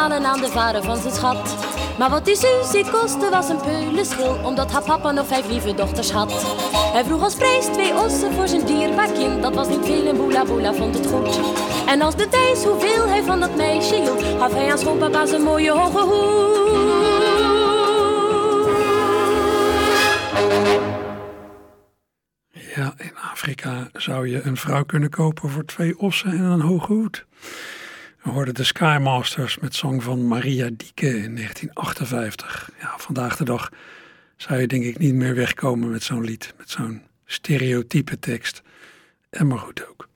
Betalen 0.07 0.31
aan 0.31 0.41
de 0.41 0.51
vader 0.51 0.83
van 0.83 0.97
zijn 0.97 1.13
schat. 1.13 1.55
Maar 1.97 2.09
wat 2.09 2.25
die 2.25 2.35
Susie 2.35 2.91
kostte 2.91 3.29
was 3.29 3.49
een 3.49 3.61
peulenschil, 3.61 4.39
omdat 4.43 4.71
haar 4.71 4.83
papa 4.83 5.11
nog 5.11 5.27
vijf 5.27 5.47
lieve 5.47 5.73
dochters 5.73 6.11
had. 6.11 6.31
Hij 6.93 7.03
vroeg 7.03 7.23
als 7.23 7.35
prijs 7.35 7.65
twee 7.65 7.93
ossen 7.93 8.33
voor 8.33 8.47
zijn 8.47 8.65
dierbaar 8.65 9.11
kind, 9.11 9.41
dat 9.41 9.55
was 9.55 9.67
niet 9.67 9.85
veel 9.85 10.07
en 10.07 10.15
boela 10.15 10.45
boela 10.45 10.73
vond 10.73 10.97
het 10.97 11.07
goed. 11.07 11.39
En 11.87 12.01
als 12.01 12.15
bewijs 12.15 12.63
hoeveel 12.63 13.07
hij 13.07 13.23
van 13.23 13.39
dat 13.39 13.55
meisje 13.55 13.95
hield, 13.95 14.23
gaf 14.23 14.53
hij 14.53 14.71
aan 14.71 14.77
schoonpapa 14.77 15.25
zijn 15.25 15.41
mooie 15.41 15.71
hoge 15.71 16.01
hoed. 16.01 16.53
Ja, 22.75 22.93
in 22.97 23.11
Afrika 23.31 23.89
zou 23.93 24.27
je 24.27 24.41
een 24.43 24.57
vrouw 24.57 24.83
kunnen 24.83 25.09
kopen 25.09 25.49
voor 25.49 25.65
twee 25.65 25.99
ossen 25.99 26.31
en 26.31 26.43
een 26.43 26.61
hoge 26.61 26.93
hoed. 26.93 27.25
We 28.25 28.31
hoorden 28.31 28.53
de 28.53 28.63
Skymasters 28.63 29.59
met 29.59 29.75
zong 29.75 30.03
van 30.03 30.27
Maria 30.27 30.69
Dieke 30.73 31.07
in 31.07 31.35
1958. 31.35 32.71
Ja, 32.79 32.93
vandaag 32.97 33.35
de 33.35 33.43
dag 33.43 33.69
zou 34.35 34.59
je 34.59 34.67
denk 34.67 34.83
ik 34.83 34.97
niet 34.97 35.13
meer 35.13 35.35
wegkomen 35.35 35.89
met 35.89 36.03
zo'n 36.03 36.23
lied, 36.23 36.53
met 36.57 36.69
zo'n 36.69 37.01
stereotype 37.25 38.19
tekst. 38.19 38.61
En 39.29 39.47
maar 39.47 39.57
goed 39.57 39.87
ook. 39.89 40.09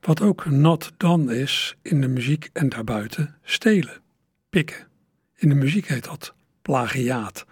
Wat 0.00 0.20
ook 0.20 0.44
not 0.44 0.92
done 0.96 1.38
is 1.38 1.76
in 1.82 2.00
de 2.00 2.08
muziek 2.08 2.50
en 2.52 2.68
daarbuiten, 2.68 3.36
stelen, 3.42 4.00
pikken. 4.50 4.86
In 5.36 5.48
de 5.48 5.54
muziek 5.54 5.88
heet 5.88 6.04
dat 6.04 6.34
plagiaat. 6.62 7.44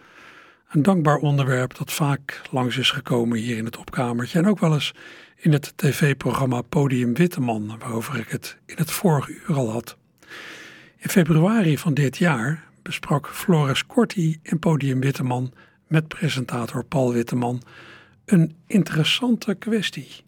Een 0.71 0.83
dankbaar 0.83 1.17
onderwerp 1.17 1.77
dat 1.77 1.93
vaak 1.93 2.43
langs 2.51 2.77
is 2.77 2.91
gekomen 2.91 3.39
hier 3.39 3.57
in 3.57 3.65
het 3.65 3.77
opkamertje 3.77 4.39
en 4.39 4.47
ook 4.47 4.59
wel 4.59 4.75
eens 4.75 4.95
in 5.43 5.53
het 5.53 5.73
tv-programma 5.77 6.63
Podium 6.63 7.15
Witteman, 7.15 7.79
waarover 7.79 8.19
ik 8.19 8.29
het 8.29 8.57
in 8.67 8.75
het 8.79 8.91
vorige 8.91 9.33
uur 9.33 9.57
al 9.57 9.71
had. 9.71 9.97
In 10.97 11.11
februari 11.11 11.79
van 11.79 11.95
dit 11.95 12.17
jaar 12.17 12.65
besprak 12.83 13.29
Floris 13.29 13.87
Corti 13.87 14.39
in 14.43 14.59
Podium 14.59 15.01
Witteman 15.01 15.53
met 15.87 16.09
presentator 16.09 16.85
Paul 16.85 17.13
Witteman 17.13 17.63
een 18.25 18.57
interessante 18.67 19.55
kwestie. 19.55 20.25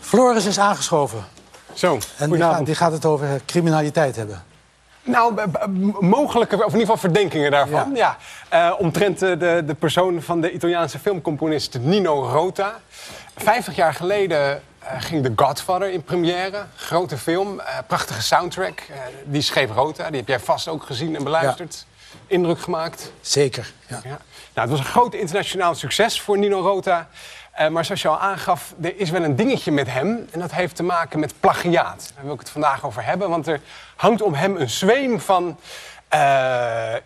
Floris 0.00 0.46
is 0.46 0.58
aangeschoven. 0.58 1.24
Zo, 1.74 1.92
En 1.92 1.98
die 1.98 2.08
gaat, 2.08 2.28
goedenavond. 2.28 2.66
die 2.66 2.74
gaat 2.74 2.92
het 2.92 3.04
over 3.04 3.40
criminaliteit 3.46 4.16
hebben. 4.16 4.42
Nou, 5.02 5.34
mogelijke, 6.00 6.56
of 6.56 6.60
in 6.60 6.66
ieder 6.66 6.80
geval 6.80 6.96
verdenkingen 6.96 7.50
daarvan. 7.50 7.94
Ja. 7.94 8.16
Eh, 8.48 8.72
omtrent 8.78 9.22
eh, 9.22 9.38
de, 9.38 9.62
de 9.66 9.74
persoon 9.74 10.22
van 10.22 10.40
de 10.40 10.52
Italiaanse 10.52 10.98
filmcomponist 10.98 11.78
Nino 11.78 12.22
Rota. 12.22 12.80
Vijftig 13.36 13.76
jaar 13.76 13.94
geleden 13.94 14.62
eh, 14.78 15.02
ging 15.02 15.24
The 15.24 15.32
Godfather 15.36 15.90
in 15.90 16.02
première. 16.02 16.64
Grote 16.76 17.18
film, 17.18 17.60
prachtige 17.86 18.22
soundtrack. 18.22 18.82
Die 19.24 19.42
schreef 19.42 19.70
Rota, 19.70 20.08
die 20.08 20.18
heb 20.18 20.28
jij 20.28 20.40
vast 20.40 20.68
ook 20.68 20.82
gezien 20.82 21.16
en 21.16 21.24
beluisterd. 21.24 21.86
Indruk 22.26 22.60
gemaakt. 22.60 23.12
Zeker, 23.20 23.72
ja. 23.86 24.00
Ja. 24.04 24.18
Nou, 24.54 24.68
het 24.68 24.70
was 24.70 24.78
een 24.78 24.92
groot 24.92 25.14
internationaal 25.14 25.74
succes 25.74 26.20
voor 26.20 26.38
Nino 26.38 26.60
Rota. 26.60 27.08
Eh, 27.60 27.68
maar 27.68 27.84
zoals 27.84 28.02
je 28.02 28.08
al 28.08 28.18
aangaf, 28.18 28.74
er 28.82 28.98
is 28.98 29.10
wel 29.10 29.24
een 29.24 29.36
dingetje 29.36 29.72
met 29.72 29.90
hem. 29.90 30.26
En 30.30 30.40
dat 30.40 30.52
heeft 30.52 30.76
te 30.76 30.82
maken 30.82 31.20
met 31.20 31.34
plagiaat. 31.40 32.12
Daar 32.14 32.24
wil 32.24 32.32
ik 32.32 32.40
het 32.40 32.50
vandaag 32.50 32.84
over 32.84 33.04
hebben. 33.04 33.28
Want 33.28 33.46
er 33.46 33.60
hangt 33.96 34.22
om 34.22 34.34
hem 34.34 34.56
een 34.56 34.70
zweem 34.70 35.20
van 35.20 35.58
eh, 36.08 36.20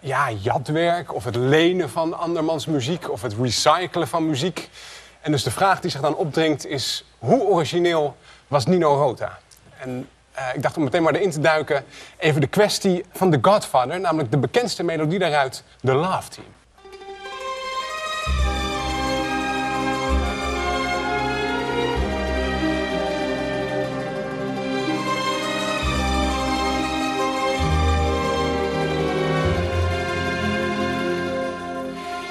ja, 0.00 0.30
jatwerk... 0.40 1.14
of 1.14 1.24
het 1.24 1.36
lenen 1.36 1.90
van 1.90 2.18
andermans 2.18 2.66
muziek... 2.66 3.10
of 3.10 3.22
het 3.22 3.34
recyclen 3.40 4.08
van 4.08 4.26
muziek. 4.26 4.68
En 5.20 5.32
dus 5.32 5.42
de 5.42 5.50
vraag 5.50 5.80
die 5.80 5.90
zich 5.90 6.00
dan 6.00 6.16
opdringt 6.16 6.66
is... 6.66 7.04
hoe 7.18 7.42
origineel 7.42 8.16
was 8.48 8.66
Nino 8.66 8.94
Rota? 8.94 9.38
En 9.78 10.08
eh, 10.32 10.44
ik 10.54 10.62
dacht 10.62 10.76
om 10.76 10.84
meteen 10.84 11.02
maar 11.02 11.14
erin 11.14 11.30
te 11.30 11.40
duiken... 11.40 11.84
even 12.16 12.40
de 12.40 12.46
kwestie 12.46 13.04
van 13.12 13.30
The 13.30 13.38
Godfather... 13.42 14.00
namelijk 14.00 14.30
de 14.30 14.38
bekendste 14.38 14.82
melodie 14.82 15.18
daaruit, 15.18 15.62
The 15.80 15.94
Love 15.94 16.28
Team. 16.28 16.46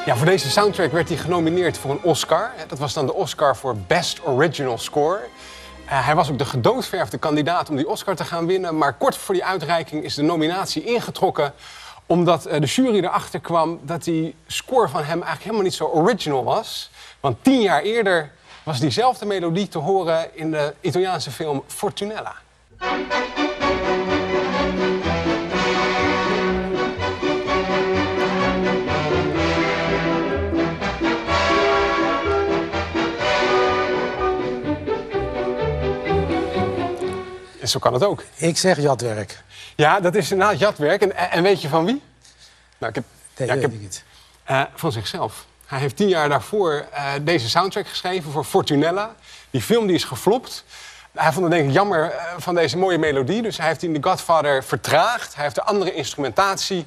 Ja, 0.05 0.15
voor 0.15 0.25
deze 0.25 0.49
soundtrack 0.49 0.91
werd 0.91 1.09
hij 1.09 1.17
genomineerd 1.17 1.77
voor 1.77 1.91
een 1.91 2.03
Oscar. 2.03 2.51
Dat 2.67 2.79
was 2.79 2.93
dan 2.93 3.05
de 3.05 3.13
Oscar 3.13 3.55
voor 3.55 3.75
Best 3.87 4.25
Original 4.25 4.77
Score. 4.77 5.19
Eh, 5.85 6.05
hij 6.05 6.15
was 6.15 6.31
ook 6.31 6.37
de 6.37 6.45
gedoodverfde 6.45 7.17
kandidaat 7.17 7.69
om 7.69 7.75
die 7.75 7.89
Oscar 7.89 8.15
te 8.15 8.23
gaan 8.23 8.45
winnen. 8.45 8.77
Maar 8.77 8.93
kort 8.93 9.17
voor 9.17 9.33
die 9.33 9.45
uitreiking 9.45 10.03
is 10.03 10.15
de 10.15 10.21
nominatie 10.21 10.83
ingetrokken. 10.83 11.53
Omdat 12.05 12.45
eh, 12.45 12.59
de 12.59 12.65
jury 12.65 12.97
erachter 12.97 13.39
kwam 13.39 13.79
dat 13.81 14.03
die 14.03 14.35
score 14.47 14.89
van 14.89 15.03
hem 15.03 15.07
eigenlijk 15.07 15.43
helemaal 15.43 15.63
niet 15.63 15.73
zo 15.73 15.85
original 15.85 16.43
was. 16.43 16.91
Want 17.19 17.37
tien 17.41 17.61
jaar 17.61 17.81
eerder 17.81 18.31
was 18.63 18.79
diezelfde 18.79 19.25
melodie 19.25 19.67
te 19.67 19.77
horen 19.77 20.35
in 20.35 20.51
de 20.51 20.73
Italiaanse 20.81 21.31
film 21.31 21.63
Fortunella. 21.67 22.35
Zo 37.71 37.79
kan 37.79 37.93
het 37.93 38.03
ook. 38.03 38.23
Ik 38.35 38.57
zeg 38.57 38.77
jatwerk. 38.81 39.43
Ja, 39.75 39.99
dat 39.99 40.15
is 40.15 40.31
inderdaad 40.31 40.59
jatwerk. 40.59 41.01
En, 41.01 41.31
en 41.31 41.43
weet 41.43 41.61
je 41.61 41.67
van 41.69 41.85
wie? 41.85 42.01
Nou, 42.77 42.89
ik 42.89 42.95
heb, 42.95 43.03
Nee, 43.37 43.47
ja, 43.47 43.53
ik 43.53 43.61
heb 43.61 43.73
ik 43.73 43.79
niet. 43.81 44.03
eh, 44.43 44.61
van 44.75 44.91
zichzelf. 44.91 45.45
Hij 45.65 45.79
heeft 45.79 45.95
tien 45.95 46.07
jaar 46.07 46.29
daarvoor 46.29 46.85
eh, 46.91 47.11
deze 47.21 47.49
soundtrack 47.49 47.87
geschreven 47.87 48.31
voor 48.31 48.43
Fortunella. 48.43 49.15
Die 49.49 49.61
film 49.61 49.87
die 49.87 49.95
is 49.95 50.03
geflopt. 50.03 50.63
Hij 51.11 51.31
vond 51.31 51.45
het 51.45 51.53
denk 51.53 51.67
ik 51.67 51.73
jammer 51.73 52.11
eh, 52.11 52.23
van 52.37 52.55
deze 52.55 52.77
mooie 52.77 52.97
melodie. 52.97 53.41
Dus 53.41 53.57
hij 53.57 53.67
heeft 53.67 53.79
die 53.79 53.93
in 53.93 54.01
The 54.01 54.09
Godfather 54.09 54.63
vertraagd. 54.63 55.35
Hij 55.35 55.43
heeft 55.43 55.57
er 55.57 55.63
andere 55.63 55.93
instrumentatie 55.93 56.85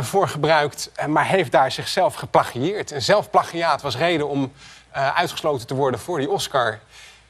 voor 0.00 0.28
gebruikt. 0.28 0.90
maar 1.06 1.26
heeft 1.26 1.52
daar 1.52 1.72
zichzelf 1.72 2.14
geplagieerd. 2.14 2.92
En 2.92 3.02
zelf 3.02 3.30
plagiaat 3.30 3.82
was 3.82 3.96
reden 3.96 4.28
om 4.28 4.52
uitgesloten 4.92 5.66
te 5.66 5.74
worden 5.74 6.00
voor 6.00 6.18
die 6.18 6.30
Oscar. 6.30 6.78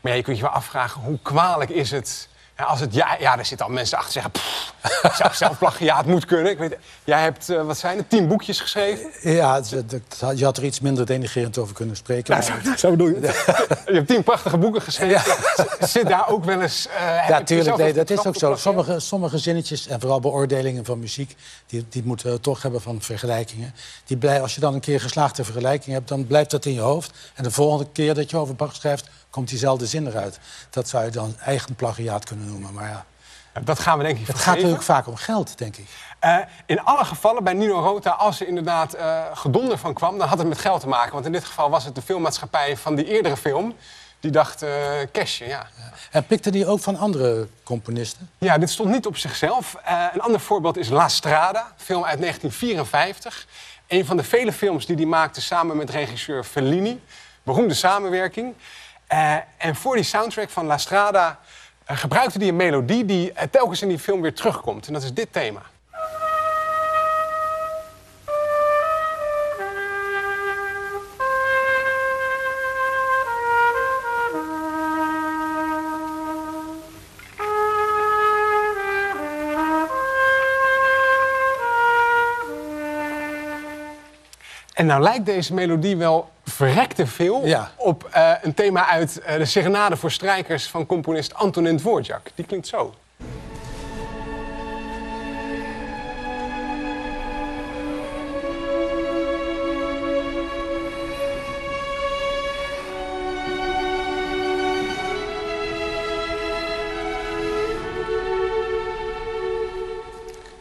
Maar 0.01 0.13
ja, 0.13 0.19
je 0.19 0.25
kunt 0.25 0.37
je 0.37 0.43
wel 0.43 0.53
afvragen, 0.53 1.01
hoe 1.01 1.19
kwalijk 1.23 1.71
is 1.71 1.91
het... 1.91 2.29
Ja, 2.57 2.65
als 2.65 2.81
het 2.81 2.95
ja, 2.95 3.17
ja, 3.19 3.39
er 3.39 3.45
zitten 3.45 3.67
al 3.67 3.73
mensen 3.73 3.99
achter 3.99 4.13
zeggen... 4.13 4.31
"Pff, 4.31 4.75
zou 5.17 5.35
zelf 5.45 5.59
plagiaat 5.59 6.07
moet 6.07 6.25
kunnen. 6.25 6.53
Ik 6.53 6.59
weet, 6.59 6.77
jij 7.05 7.23
hebt, 7.23 7.49
eh, 7.49 7.63
wat 7.63 7.79
zijn 7.79 7.97
het, 7.97 8.11
tien 8.11 8.29
boekjes 8.29 8.61
geschreven? 8.61 9.11
Ja, 9.21 9.61
je 10.35 10.45
had 10.45 10.57
er 10.57 10.65
iets 10.65 10.81
minder 10.81 11.07
denigrerend 11.07 11.59
over 11.59 11.75
kunnen 11.75 11.97
spreken. 11.97 12.39
Nou, 12.39 12.63
maar- 12.65 12.79
zo, 12.79 12.91
bedoel 12.91 13.09
je 13.09 13.15
het. 13.21 13.45
Je 13.87 13.95
hebt 13.95 14.09
tien 14.09 14.23
prachtige 14.23 14.59
boeken 14.59 14.83
geschreven. 14.83 15.23
Zit 15.81 16.09
daar 16.09 16.29
ook 16.29 16.45
wel 16.45 16.61
eens... 16.61 16.87
heb 16.91 17.29
Ja, 17.29 17.43
tuurlijk, 17.43 17.69
zelf 17.69 17.79
nee, 17.79 17.93
dat 17.93 18.11
is 18.11 18.27
ook 18.27 18.37
zo. 18.37 18.57
Sommige, 18.57 19.01
sommige 19.01 19.39
zinnetjes 19.39 19.87
en 19.87 20.01
vooral 20.01 20.21
beoordelingen 20.21 20.85
van 20.85 20.99
muziek... 20.99 21.37
die, 21.67 21.87
die 21.89 22.03
moeten 22.05 22.31
we 22.31 22.41
toch 22.41 22.63
hebben 22.63 22.81
van 22.81 23.03
vergelijkingen. 23.03 23.75
Die 24.05 24.17
blij, 24.17 24.43
als 24.43 24.55
je 24.55 24.61
dan 24.61 24.75
een 24.75 24.81
keer 24.81 25.01
geslaagde 25.01 25.45
vergelijking 25.45 25.95
hebt... 25.95 26.09
dan 26.09 26.27
blijft 26.27 26.51
dat 26.51 26.65
in 26.65 26.73
je 26.73 26.81
hoofd. 26.81 27.11
En 27.35 27.43
de 27.43 27.51
volgende 27.51 27.87
keer 27.93 28.15
dat 28.15 28.31
je 28.31 28.37
over 28.37 28.55
Bach 28.55 28.75
schrijft... 28.75 29.09
komt 29.35 29.49
diezelfde 29.49 29.87
zin 29.87 30.07
eruit. 30.07 30.39
Dat 30.71 30.89
zou 30.89 31.05
je 31.05 31.11
dan 31.11 31.37
eigen 31.45 31.75
plagiaat 31.75 32.25
kunnen 32.25 32.47
noemen. 32.47 32.73
Maar 32.73 32.89
ja, 32.89 33.05
Dat 33.65 33.79
gaan 33.79 33.99
we 33.99 34.05
denk 34.05 34.19
ik 34.19 34.27
het 34.27 34.39
gaat 34.39 34.55
natuurlijk 34.55 34.83
vaak 34.83 35.07
om 35.07 35.17
geld, 35.17 35.59
denk 35.59 35.77
ik. 35.77 35.87
Eh, 36.19 36.37
in 36.67 36.81
alle 36.81 37.05
gevallen 37.05 37.45
bij 37.45 37.53
Nino 37.53 37.81
Rota, 37.81 38.11
als 38.11 38.41
er 38.41 38.47
inderdaad 38.47 38.95
eh, 38.95 39.23
gedonder 39.35 39.79
van 39.79 39.95
kwam... 39.95 40.19
dan 40.19 40.29
had 40.29 40.39
het 40.39 40.49
met 40.49 40.59
geld 40.59 40.81
te 40.81 40.89
maken. 40.89 41.13
Want 41.13 41.27
in 41.27 41.33
dit 41.33 41.45
geval 41.45 41.71
was 41.71 41.85
het 41.85 41.95
de 41.95 42.03
filmmaatschappij 42.03 42.77
van 42.77 42.95
die 42.95 43.05
eerdere 43.05 43.37
film... 43.37 43.75
die 44.21 44.31
dacht, 44.31 44.63
eh 44.63 44.71
cashje, 45.13 45.47
ja. 45.47 45.67
En 46.11 46.27
pikte 46.27 46.51
die 46.51 46.67
ook 46.67 46.81
van 46.81 46.97
andere 46.97 47.49
componisten? 47.63 48.31
Ja, 48.39 48.59
dit 48.59 48.71
stond 48.71 48.91
niet 48.91 49.07
op 49.07 49.17
zichzelf. 49.17 49.77
Een 50.13 50.21
ander 50.21 50.41
voorbeeld 50.41 50.77
is 50.77 50.89
La 50.89 51.09
Strada, 51.09 51.73
film 51.77 52.05
uit 52.05 52.19
1954. 52.21 53.47
Een 53.87 54.07
van 54.07 54.17
de 54.17 54.25
vele 54.25 54.53
films 54.53 54.87
die 54.87 54.97
hij 54.97 55.07
maakte 55.07 55.41
samen 55.41 55.77
met 55.77 55.91
regisseur 55.91 56.45
Fellini. 56.45 57.01
Beroemde 57.43 57.75
samenwerking. 57.75 58.55
Eh, 59.15 59.37
en 59.57 59.75
voor 59.75 59.95
die 59.95 60.05
soundtrack 60.05 60.51
van 60.51 60.67
La 60.67 60.79
Strada 60.79 61.39
eh, 61.85 61.97
gebruikte 61.97 62.39
hij 62.39 62.49
een 62.49 62.57
melodie... 62.57 63.05
die 63.05 63.33
eh, 63.33 63.49
telkens 63.51 63.83
in 63.83 63.89
die 63.89 63.99
film 63.99 64.21
weer 64.21 64.35
terugkomt. 64.35 64.87
En 64.87 64.93
dat 64.93 65.03
is 65.03 65.15
dit 65.15 65.33
thema. 65.33 65.61
En 84.75 84.87
nou 84.87 85.03
lijkt 85.03 85.27
deze 85.27 85.55
melodie 85.55 85.97
wel 85.97 86.33
verrekte 86.45 87.07
veel 87.07 87.69
op 87.77 88.09
eh, 88.11 88.33
een 88.43 88.55
thema 88.55 88.89
uit 88.89 89.21
eh, 89.21 89.37
de 89.37 89.45
Serenade 89.45 89.97
voor 89.97 90.11
Strijkers 90.11 90.67
van 90.67 90.87
componist 90.87 91.35
Antonin 91.35 91.77
Dvorak. 91.77 92.31
Die 92.35 92.45
klinkt 92.45 92.67
zo. 92.67 92.95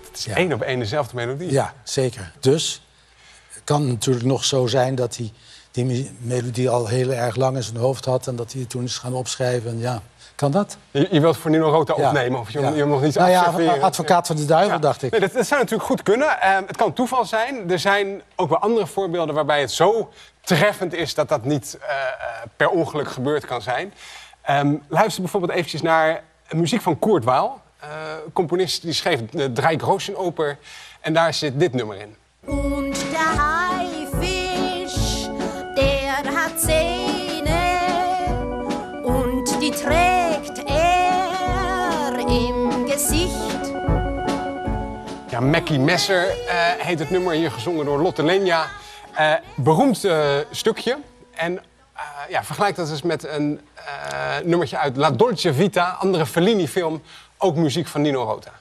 Het 0.08 0.18
is 0.18 0.28
één 0.28 0.54
op 0.54 0.62
één 0.62 0.80
dezelfde 0.80 1.16
melodie. 1.16 1.52
Ja, 1.52 1.74
zeker. 1.84 2.32
Dus 2.40 2.82
het 3.50 3.64
kan 3.64 3.88
natuurlijk 3.88 4.26
nog 4.26 4.46
zo 4.46 4.68
zijn 4.68 4.96
dat 4.96 5.18
hij 5.18 5.32
die 5.74 5.86
me- 5.86 6.10
melodie 6.18 6.70
al 6.70 6.88
heel 6.88 7.12
erg 7.12 7.36
lang 7.36 7.56
in 7.56 7.64
zijn 7.64 7.78
hoofd 7.78 8.06
had... 8.06 8.28
en 8.28 8.36
dat 8.36 8.52
hij 8.52 8.62
het 8.62 8.70
toen 8.70 8.84
is 8.84 8.98
gaan 8.98 9.14
opschrijven. 9.14 9.70
En 9.72 9.80
ja, 9.80 10.02
kan 10.36 10.52
dat? 10.52 10.78
Je, 10.92 11.08
je 11.12 11.20
wilt 11.20 11.38
voor 11.38 11.52
Nino 11.52 11.70
Rota 11.70 11.94
Ja. 11.98 12.08
opnemen 12.08 12.40
of 12.40 12.52
je, 12.52 12.60
Ja. 12.60 12.68
je 12.68 12.74
wil 12.74 12.88
nog 12.88 13.02
niet 13.02 13.16
Nou 13.16 13.30
ja, 13.30 13.44
advocaat 13.82 14.28
van 14.28 14.36
de 14.36 14.46
duivel, 14.46 14.74
Ja. 14.74 14.78
dacht 14.80 15.04
ik. 15.04 15.12
Nee, 15.12 15.20
dat, 15.20 15.34
dat 15.34 15.48
zou 15.48 15.62
natuurlijk 15.62 15.90
goed 15.90 16.04
kunnen. 16.04 16.42
Ehm, 16.42 16.64
het 16.68 16.78
kan 16.78 16.94
toeval 16.94 17.26
zijn. 17.26 17.72
Er 17.72 17.80
zijn 17.80 18.22
ook 18.36 18.50
wel 18.50 18.58
andere 18.60 18.88
voorbeelden 18.88 19.36
waarbij 19.36 19.60
het 19.62 19.72
zo 19.72 20.10
treffend 20.42 20.94
is 20.94 21.14
dat 21.14 21.30
dat 21.30 21.44
niet 21.46 21.78
eh, 21.82 21.90
eh, 21.90 22.04
per 22.58 22.70
ongeluk 22.70 23.12
gebeurd 23.12 23.46
kan 23.46 23.62
zijn. 23.62 23.94
Ehm, 24.42 24.74
luister 24.88 25.22
bijvoorbeeld 25.22 25.52
eventjes 25.54 25.82
naar 25.82 26.24
muziek 26.50 26.82
van 26.82 27.00
Kurt 27.00 27.24
Weill. 27.24 27.50
Eh, 27.80 27.90
componist 28.34 28.82
die 28.82 28.94
schreef 28.94 29.20
de 29.32 29.52
Drei 29.52 29.78
Groschenoper. 29.78 30.58
En 31.02 31.14
daar 31.14 31.34
zit 31.34 31.60
dit 31.60 31.74
nummer 31.74 31.98
in. 31.98 32.16
Mackie 45.44 45.80
Messer 45.80 46.28
eh, 46.28 46.56
heet 46.78 47.00
het 47.00 47.10
nummer, 47.10 47.34
hier 47.34 47.52
gezongen 47.52 47.86
door 47.86 48.02
Lotte 48.02 48.24
Lenya. 48.24 48.68
Eh, 49.14 49.34
beroemd 49.56 50.04
eh, 50.04 50.38
stukje. 50.52 50.98
En 51.36 51.60
ja, 52.30 52.44
vergelijk 52.44 52.76
dat 52.76 52.90
eens 52.90 53.02
met 53.02 53.28
een 53.28 53.62
nummertje 54.44 54.78
uit 54.78 54.98
La 54.98 55.12
Dolce 55.12 55.54
Vita, 55.54 55.90
andere 56.00 56.26
Fellini-film. 56.26 57.02
Ook 57.38 57.56
muziek 57.56 57.88
van 57.88 58.02
Nino 58.02 58.24
Rota. 58.24 58.52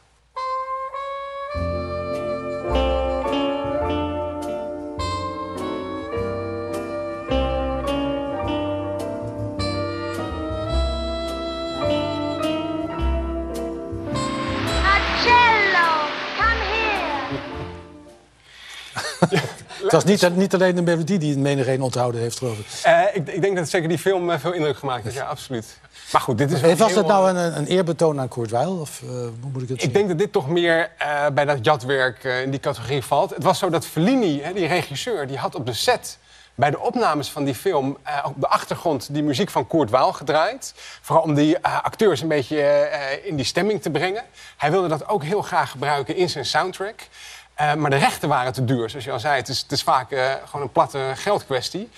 Het 19.92 20.04
was 20.04 20.20
niet, 20.20 20.36
niet 20.36 20.54
alleen 20.54 20.74
de 20.74 20.82
melodie 20.82 21.18
die 21.18 21.38
menigeen 21.38 21.82
onthouden 21.82 22.20
heeft, 22.20 22.38
geloof 22.38 22.58
ik. 22.58 22.66
Eh, 22.82 23.00
ik, 23.12 23.28
ik 23.28 23.40
denk 23.40 23.56
dat 23.56 23.68
zeker 23.68 23.88
die 23.88 23.98
film 23.98 24.30
eh, 24.30 24.38
veel 24.38 24.52
indruk 24.52 24.76
gemaakt 24.76 25.04
heeft. 25.04 25.16
Ja, 25.16 25.24
absoluut. 25.24 25.78
Maar 26.12 26.20
goed, 26.20 26.38
dit 26.38 26.50
is 26.52 26.60
wel 26.60 26.70
Hey, 26.70 26.78
was 26.78 26.94
dat 26.94 27.06
nou 27.06 27.36
eh, 27.36 27.44
een, 27.44 27.56
een 27.56 27.66
eerbetoon 27.66 28.20
aan 28.20 28.28
Kurt 28.28 28.50
Weill? 28.50 28.66
Of 28.68 29.02
eh, 29.02 29.08
hoe 29.08 29.50
moet 29.52 29.62
ik 29.62 29.68
het 29.68 29.80
zien? 29.80 29.88
Ik 29.88 29.94
denk 29.94 30.08
dat 30.08 30.18
dit 30.18 30.32
toch 30.32 30.48
meer 30.48 30.90
eh, 30.98 31.26
bij 31.34 31.44
dat 31.44 31.58
jatwerk 31.64 32.24
eh, 32.24 32.42
in 32.42 32.50
die 32.50 32.60
categorie 32.60 33.02
valt. 33.02 33.30
Het 33.30 33.42
was 33.42 33.58
zo 33.58 33.70
dat 33.70 33.86
Fellini, 33.86 34.40
hè, 34.42 34.52
die 34.52 34.66
regisseur, 34.66 35.26
die 35.26 35.38
had 35.38 35.54
op 35.54 35.66
de 35.66 35.72
set 35.72 36.18
bij 36.54 36.70
de 36.70 36.80
opnames 36.80 37.28
van 37.30 37.44
die 37.44 37.54
film 37.54 37.96
eh, 38.02 38.24
op 38.24 38.34
de 38.36 38.48
achtergrond 38.48 39.08
die 39.14 39.22
muziek 39.22 39.50
van 39.50 39.66
Kurt 39.66 39.90
Weill 39.90 40.12
gedraaid. 40.12 40.74
Vooral 41.00 41.24
om 41.24 41.34
die 41.34 41.58
eh, 41.58 41.82
acteurs 41.82 42.20
een 42.20 42.28
beetje 42.28 42.60
eh, 42.62 43.26
in 43.26 43.36
die 43.36 43.44
stemming 43.44 43.82
te 43.82 43.90
brengen. 43.90 44.24
Hij 44.56 44.70
wilde 44.70 44.88
dat 44.88 45.08
ook 45.08 45.24
heel 45.24 45.42
graag 45.42 45.70
gebruiken 45.70 46.16
in 46.16 46.28
zijn 46.28 46.44
soundtrack. 46.44 47.08
Eh, 47.54 47.74
maar 47.74 47.90
de 47.90 47.96
rechten 47.96 48.28
waren 48.28 48.52
te 48.52 48.64
duur. 48.64 48.90
Zoals 48.90 49.04
je 49.04 49.12
al 49.12 49.20
zei, 49.20 49.36
het 49.36 49.48
is, 49.48 49.58
het 49.58 49.72
is 49.72 49.82
vaak 49.82 50.10
eh, 50.10 50.32
gewoon 50.44 50.62
een 50.62 50.72
platte 50.72 51.12
geldkwestie. 51.14 51.88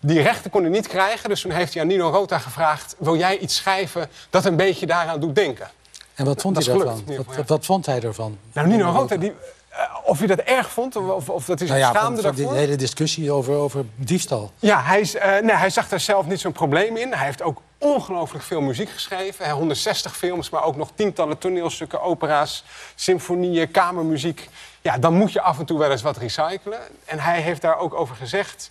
Die 0.00 0.22
rechten 0.22 0.50
kon 0.50 0.62
hij 0.62 0.70
niet 0.70 0.86
krijgen, 0.86 1.28
dus 1.28 1.40
toen 1.40 1.50
heeft 1.50 1.72
hij 1.72 1.82
aan 1.82 1.88
Nino 1.88 2.10
Rota 2.10 2.38
gevraagd... 2.38 2.96
wil 2.98 3.16
jij 3.16 3.38
iets 3.38 3.56
schrijven 3.56 4.10
dat 4.30 4.44
een 4.44 4.56
beetje 4.56 4.86
daaraan 4.86 5.20
doet 5.20 5.34
denken? 5.34 5.68
En 6.14 6.24
wat 6.24 6.40
vond 6.40 6.54
Dat 6.54 6.64
hij 6.64 6.74
is 6.74 6.82
daarvan? 6.82 7.24
Wat, 7.36 7.46
wat, 7.46 7.64
vond 7.64 7.86
hij 7.86 8.00
ervan? 8.00 8.38
Nou, 8.52 8.68
Nino 8.68 8.90
Rota, 8.90 9.16
die, 9.16 9.32
eh, 9.68 9.78
of 10.04 10.18
hij 10.18 10.26
dat 10.26 10.38
erg 10.38 10.70
vond 10.70 10.96
of, 10.96 11.28
of, 11.28 11.44
dat 11.44 11.58
hij 11.58 11.68
zich 11.68 11.76
Nou 11.76 11.78
ja, 11.78 11.86
van, 11.86 11.96
schaamde 11.96 12.22
van 12.22 12.34
die 12.34 12.44
daarvoor... 12.44 12.60
hele 12.60 12.76
discussie 12.76 13.32
over, 13.32 13.54
over 13.54 13.84
diefstal. 13.96 14.52
Ja, 14.58 14.82
hij, 14.82 15.00
is, 15.00 15.12
nee, 15.42 15.56
hij 15.56 15.70
zag 15.70 15.88
daar 15.88 16.00
zelf 16.00 16.26
niet 16.26 16.40
zo'n 16.40 16.52
probleem 16.52 16.96
in. 16.96 17.12
Hij 17.12 17.24
heeft 17.24 17.42
ook 17.42 17.60
ongelooflijk 17.78 18.44
veel 18.44 18.60
muziek 18.60 18.90
geschreven. 18.90 19.44
Hè, 19.44 19.52
160 19.52 20.16
films, 20.16 20.50
maar 20.50 20.64
ook 20.64 20.76
nog 20.76 20.90
tientallen 20.94 21.38
toneelstukken, 21.38 22.02
opera's, 22.02 22.64
symfonieën, 22.94 23.70
kamermuziek. 23.70 24.48
Ja, 24.84 24.98
dan 24.98 25.14
moet 25.14 25.32
je 25.32 25.40
af 25.40 25.58
en 25.58 25.64
toe 25.64 25.78
wel 25.78 25.90
eens 25.90 26.02
wat 26.02 26.16
recyclen. 26.16 26.80
En 27.04 27.18
hij 27.18 27.40
heeft 27.40 27.60
daar 27.60 27.78
ook 27.78 27.94
over 27.94 28.16
gezegd... 28.16 28.70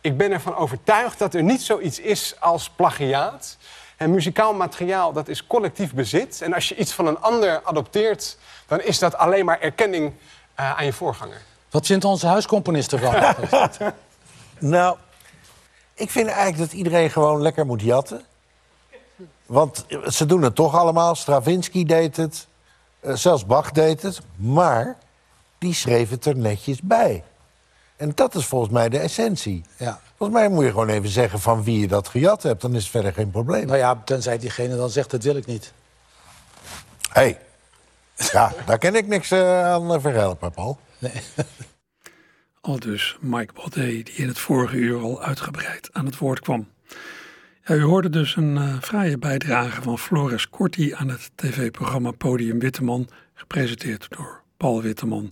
ik 0.00 0.16
ben 0.16 0.32
ervan 0.32 0.56
overtuigd 0.56 1.18
dat 1.18 1.34
er 1.34 1.42
niet 1.42 1.62
zoiets 1.62 1.98
is 1.98 2.34
als 2.38 2.70
plagiaat. 2.70 3.56
En 3.96 4.10
muzikaal 4.10 4.54
materiaal, 4.54 5.12
dat 5.12 5.28
is 5.28 5.46
collectief 5.46 5.94
bezit. 5.94 6.42
En 6.42 6.54
als 6.54 6.68
je 6.68 6.76
iets 6.76 6.92
van 6.92 7.06
een 7.06 7.20
ander 7.20 7.60
adopteert... 7.64 8.36
dan 8.66 8.80
is 8.80 8.98
dat 8.98 9.16
alleen 9.16 9.44
maar 9.44 9.60
erkenning 9.60 10.12
eh, 10.54 10.78
aan 10.78 10.84
je 10.84 10.92
voorganger. 10.92 11.42
Wat 11.70 11.86
vindt 11.86 12.04
onze 12.04 12.26
huiscomponist 12.26 12.92
ervan? 12.92 13.14
Nou, 14.58 14.96
ik 15.94 16.10
vind 16.10 16.26
eigenlijk 16.28 16.58
dat 16.58 16.72
iedereen 16.72 17.10
gewoon 17.10 17.42
lekker 17.42 17.66
moet 17.66 17.82
jatten. 17.82 18.22
Want 19.46 19.84
ze 20.06 20.26
doen 20.26 20.42
het 20.42 20.54
toch 20.54 20.74
allemaal. 20.74 21.14
Stravinsky 21.14 21.84
deed 21.84 22.16
het. 22.16 22.46
eh, 23.00 23.14
zelfs 23.14 23.46
Bach 23.46 23.70
deed 23.70 24.02
het. 24.02 24.20
Maar 24.36 24.96
die 25.60 25.74
schreef 25.74 26.10
het 26.10 26.24
er 26.24 26.36
netjes 26.36 26.80
bij. 26.82 27.24
En 27.96 28.12
dat 28.14 28.34
is 28.34 28.46
volgens 28.46 28.72
mij 28.72 28.88
de 28.88 28.98
essentie. 28.98 29.64
Ja. 29.76 30.00
Volgens 30.16 30.38
mij 30.38 30.48
moet 30.48 30.64
je 30.64 30.70
gewoon 30.70 30.88
even 30.88 31.08
zeggen 31.08 31.40
van 31.40 31.64
wie 31.64 31.80
je 31.80 31.88
dat 31.88 32.08
gejat 32.08 32.42
hebt. 32.42 32.60
Dan 32.60 32.74
is 32.74 32.82
het 32.82 32.90
verder 32.90 33.12
geen 33.12 33.30
probleem. 33.30 33.66
nou 33.66 33.78
ja, 33.78 34.02
tenzij 34.04 34.38
diegene 34.38 34.76
dan 34.76 34.90
zegt, 34.90 35.10
dat 35.10 35.22
wil 35.22 35.36
ik 35.36 35.46
niet. 35.46 35.72
Hé, 37.12 37.20
hey. 37.22 37.38
ja, 38.32 38.52
daar 38.66 38.78
ken 38.78 38.94
ik 38.94 39.06
niks 39.06 39.30
eh, 39.30 39.64
aan 39.64 39.92
uh, 39.92 40.00
verhelpen, 40.00 40.50
Paul. 40.50 40.78
Nee. 40.98 41.12
Al 42.60 42.78
dus 42.78 43.16
Mike 43.20 43.52
Baudet, 43.52 44.06
die 44.06 44.14
in 44.14 44.28
het 44.28 44.38
vorige 44.38 44.76
uur 44.76 45.00
al 45.00 45.22
uitgebreid 45.22 45.88
aan 45.92 46.06
het 46.06 46.18
woord 46.18 46.40
kwam. 46.40 46.68
Ja, 47.64 47.74
u 47.74 47.82
hoorde 47.82 48.10
dus 48.10 48.36
een 48.36 48.56
uh, 48.56 48.80
fraaie 48.80 49.18
bijdrage 49.18 49.82
van 49.82 49.98
Floris 49.98 50.48
Corti 50.48 50.94
aan 50.94 51.08
het 51.08 51.30
tv-programma 51.34 52.10
Podium 52.10 52.58
Witteman, 52.58 53.08
gepresenteerd 53.34 54.06
door 54.08 54.39
Paul 54.60 54.82
Witteman. 54.82 55.30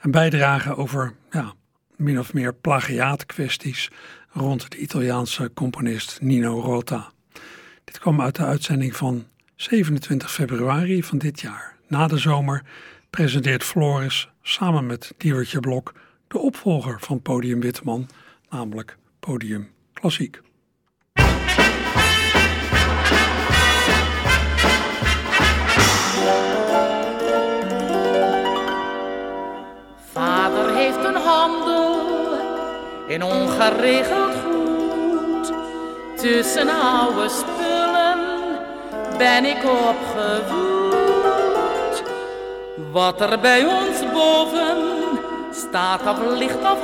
Een 0.00 0.10
bijdrage 0.10 0.76
over 0.76 1.14
ja, 1.30 1.54
min 1.96 2.18
of 2.18 2.32
meer 2.32 2.54
plagiaatkwesties 2.54 3.90
rond 4.30 4.70
de 4.70 4.78
Italiaanse 4.78 5.50
componist 5.54 6.18
Nino 6.20 6.60
Rota. 6.60 7.12
Dit 7.84 7.98
kwam 7.98 8.20
uit 8.20 8.36
de 8.36 8.44
uitzending 8.44 8.96
van 8.96 9.26
27 9.56 10.32
februari 10.32 11.02
van 11.02 11.18
dit 11.18 11.40
jaar. 11.40 11.76
Na 11.88 12.06
de 12.06 12.18
zomer 12.18 12.62
presenteert 13.10 13.64
Floris 13.64 14.28
samen 14.42 14.86
met 14.86 15.14
Diewertje 15.18 15.60
Blok 15.60 15.92
de 16.28 16.38
opvolger 16.38 17.00
van 17.00 17.22
Podium 17.22 17.60
Witteman, 17.60 18.08
namelijk 18.50 18.96
Podium 19.20 19.70
Klassiek. 19.92 20.43
In 33.06 33.22
ongeregeld 33.22 34.34
goed. 34.44 35.52
Tussen 36.16 36.68
oude 36.68 37.28
spullen 37.28 38.18
ben 39.18 39.44
ik 39.44 39.64
opgevoed. 39.64 40.92
Wat 42.92 43.20
er 43.20 43.40
bij 43.40 43.64
ons 43.64 44.12
boven 44.12 44.76
staat 45.52 46.06
of 46.06 46.18
ligt 46.38 46.64
of 46.72 46.78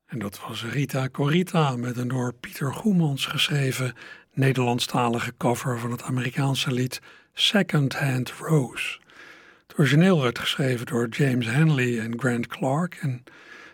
En 0.06 0.18
dat 0.18 0.40
was 0.48 0.64
Rita 0.64 1.08
Corita 1.08 1.76
met 1.76 1.96
een 1.96 2.08
door 2.08 2.34
Pieter 2.34 2.72
Goemans 2.72 3.26
geschreven 3.26 3.94
Nederlandstalige 4.32 5.34
cover 5.38 5.78
van 5.78 5.90
het 5.90 6.02
Amerikaanse 6.02 6.72
lied 6.72 7.00
Second 7.38 7.94
Hand 7.94 8.30
Rose. 8.30 8.98
Het 9.66 9.78
origineel 9.78 10.22
werd 10.22 10.38
geschreven 10.38 10.86
door 10.86 11.08
James 11.08 11.46
Henley 11.46 12.00
en 12.00 12.18
Grant 12.18 12.46
Clark 12.46 12.98
en 13.00 13.22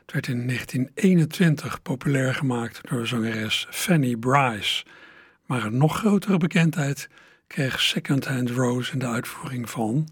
het 0.01 0.13
werd 0.13 0.27
in 0.27 0.47
1921 0.47 1.83
populair 1.83 2.35
gemaakt 2.35 2.81
door 2.89 3.07
zangeres 3.07 3.67
Fanny 3.71 4.17
Bryce. 4.17 4.85
Maar 5.47 5.65
een 5.65 5.77
nog 5.77 5.97
grotere 5.97 6.37
bekendheid 6.37 7.09
kreeg 7.47 7.81
Second 7.81 8.25
Hand 8.27 8.51
Rose 8.51 8.93
in 8.93 8.99
de 8.99 9.07
uitvoering 9.07 9.71
van 9.71 10.09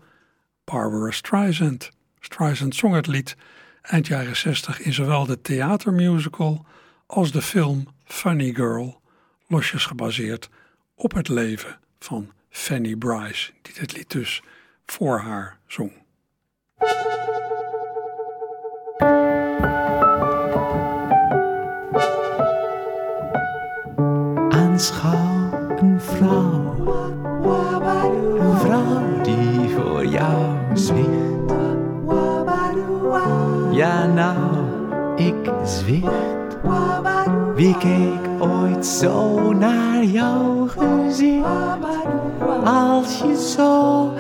Barbara 0.65 1.11
Streisand. 1.11 1.91
Streisand 2.21 2.75
zong 2.75 2.95
het 2.95 3.07
lied 3.07 3.37
eind 3.83 4.07
jaren 4.07 4.37
60 4.37 4.81
in 4.81 4.93
zowel 4.93 5.27
de 5.27 5.41
theatermusical 5.41 6.67
als 7.07 7.33
de 7.33 7.43
film 7.43 7.87
Funny 8.05 8.55
Girl, 8.55 9.01
losjes 9.47 9.87
gebaseerd 9.87 10.49
op 10.95 11.13
het 11.13 11.29
leven 11.29 11.79
van 11.99 12.33
Fanny 12.51 12.97
Bryce, 12.97 13.53
die 13.63 13.75
dit 13.75 13.97
lied 13.97 14.11
dus 14.11 14.43
voor 14.87 15.19
haar 15.19 15.59
zong. 15.67 15.93
Aanschouw 24.49 25.51
een 25.79 26.01
vrouw, 26.01 26.75
een 28.39 28.59
vrouw 28.59 29.23
die 29.23 29.69
voor 29.69 30.07
jou 30.07 30.77
zwicht. 30.77 31.09
Ja, 33.73 34.07
nou, 34.07 35.17
ik 35.17 35.51
zwicht. 35.65 36.31
Wie 37.61 37.77
keek 37.77 38.25
ooit 38.39 38.87
zo 38.87 39.53
naar 39.53 40.05
jouw 40.05 40.67
gezicht? 40.67 41.45
Als 42.65 43.19
je 43.19 43.37
zo 43.55 44.13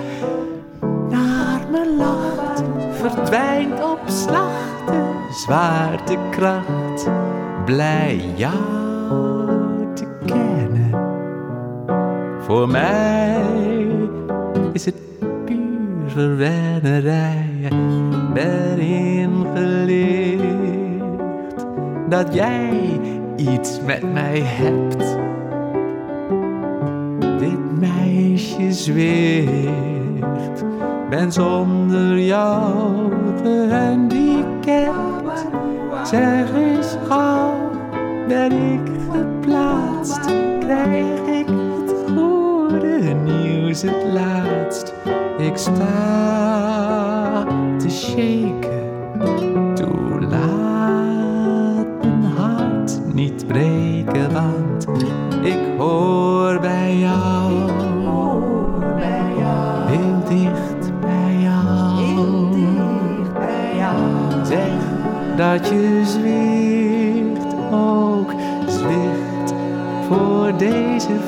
naar 1.11 1.61
me 1.71 1.97
lacht, 1.97 2.63
verdwijnt 2.91 3.85
op 3.85 4.01
slag 4.07 4.85
de 4.87 5.29
zwaartekracht. 5.45 7.09
Blij 7.65 8.21
jou 8.37 9.95
te 9.95 10.07
kennen. 10.27 10.91
Voor 12.41 12.69
mij 12.69 13.45
is 14.73 14.85
het 14.85 14.97
puur 15.45 16.07
verwennerij. 16.07 17.69
Ben 18.35 18.79
ingelicht 18.79 20.51
dat 22.09 22.35
jij 22.35 23.01
iets 23.49 23.81
met 23.81 24.13
mij 24.13 24.41
hebt. 24.41 24.99
Dit 27.39 27.79
meisje 27.79 28.73
zweert, 28.73 30.65
ben 31.11 31.33
zonder 31.33 32.19
jou 32.19 33.13
gehandicapt. 33.43 35.47
Zeg 36.05 36.55
eens 36.55 36.97
gauw, 37.09 37.55
ben 38.29 38.53
ik 38.53 38.89
geplaatst? 39.13 40.25
Krijg 40.61 41.27
ik 41.27 41.47
het 41.47 41.95
goede 42.07 43.15
nieuws 43.25 43.83
het 43.83 44.05
laatst? 44.13 44.95
Ik 45.39 45.57
sta 45.57 47.45
te 47.79 47.91
shaken, 47.91 48.60
dat 65.59 65.69
je 65.69 66.03
zwicht, 66.05 67.55
ook 67.73 68.33
zwicht 68.67 69.53
voor 70.09 70.53
deze 70.59 71.20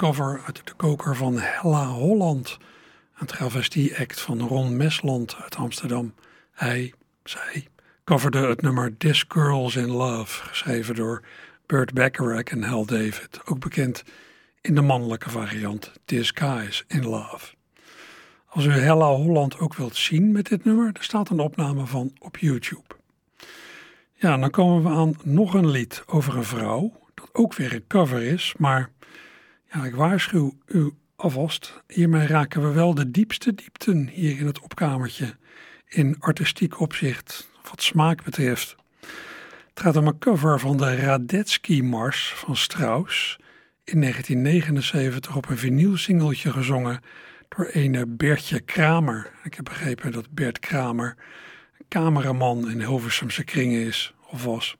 cover 0.00 0.40
uit 0.46 0.66
de 0.66 0.74
koker 0.76 1.16
van 1.16 1.38
Hella 1.38 1.86
Holland. 1.86 2.58
Een 3.18 3.26
travestie-act 3.26 4.20
van 4.20 4.40
Ron 4.40 4.76
Mesland 4.76 5.36
uit 5.42 5.56
Amsterdam. 5.56 6.14
Hij, 6.52 6.92
zij, 7.24 7.66
coverde 8.04 8.46
het 8.46 8.62
nummer 8.62 8.96
This 8.96 9.24
Girl's 9.28 9.76
in 9.76 9.90
Love, 9.90 10.42
geschreven 10.42 10.94
door 10.94 11.22
Burt 11.66 11.94
Bacharach 11.94 12.42
en 12.42 12.62
Hal 12.62 12.86
David. 12.86 13.40
Ook 13.44 13.58
bekend 13.58 14.04
in 14.60 14.74
de 14.74 14.80
mannelijke 14.80 15.30
variant 15.30 15.92
This 16.04 16.30
Guy's 16.34 16.84
in 16.88 17.04
Love. 17.04 17.54
Als 18.46 18.64
u 18.64 18.70
Hella 18.70 19.14
Holland 19.14 19.58
ook 19.58 19.74
wilt 19.74 19.96
zien 19.96 20.32
met 20.32 20.48
dit 20.48 20.64
nummer, 20.64 20.90
er 20.92 21.04
staat 21.04 21.30
een 21.30 21.40
opname 21.40 21.86
van 21.86 22.12
op 22.18 22.36
YouTube. 22.36 22.94
Ja, 24.14 24.36
dan 24.36 24.50
komen 24.50 24.82
we 24.82 24.88
aan 24.88 25.14
nog 25.22 25.54
een 25.54 25.70
lied 25.70 26.02
over 26.06 26.36
een 26.36 26.44
vrouw, 26.44 26.92
dat 27.14 27.28
ook 27.32 27.54
weer 27.54 27.74
een 27.74 27.86
cover 27.86 28.22
is, 28.22 28.54
maar 28.58 28.90
ja, 29.72 29.84
ik 29.84 29.94
waarschuw 29.94 30.58
u 30.66 30.90
alvast, 31.16 31.82
hiermee 31.86 32.26
raken 32.26 32.62
we 32.62 32.72
wel 32.72 32.94
de 32.94 33.10
diepste 33.10 33.54
diepten 33.54 34.08
hier 34.08 34.38
in 34.38 34.46
het 34.46 34.60
opkamertje, 34.60 35.36
in 35.88 36.16
artistiek 36.18 36.80
opzicht, 36.80 37.50
wat 37.70 37.82
smaak 37.82 38.24
betreft. 38.24 38.76
Het 39.68 39.80
gaat 39.80 39.96
om 39.96 40.06
een 40.06 40.18
cover 40.18 40.60
van 40.60 40.76
de 40.76 40.96
Radetzky-mars 40.96 42.32
van 42.36 42.56
Strauss, 42.56 43.38
in 43.84 44.00
1979 44.00 45.36
op 45.36 45.48
een 45.48 45.58
vinylsingeltje 45.58 46.52
gezongen 46.52 47.00
door 47.48 47.66
ene 47.66 48.06
Bertje 48.06 48.60
Kramer. 48.60 49.30
Ik 49.44 49.54
heb 49.54 49.64
begrepen 49.64 50.12
dat 50.12 50.30
Bert 50.30 50.58
Kramer 50.58 51.16
een 51.78 51.86
cameraman 51.88 52.70
in 52.70 52.80
Hilversumse 52.80 53.44
kringen 53.44 53.86
is, 53.86 54.14
of 54.26 54.44
was. 54.44 54.76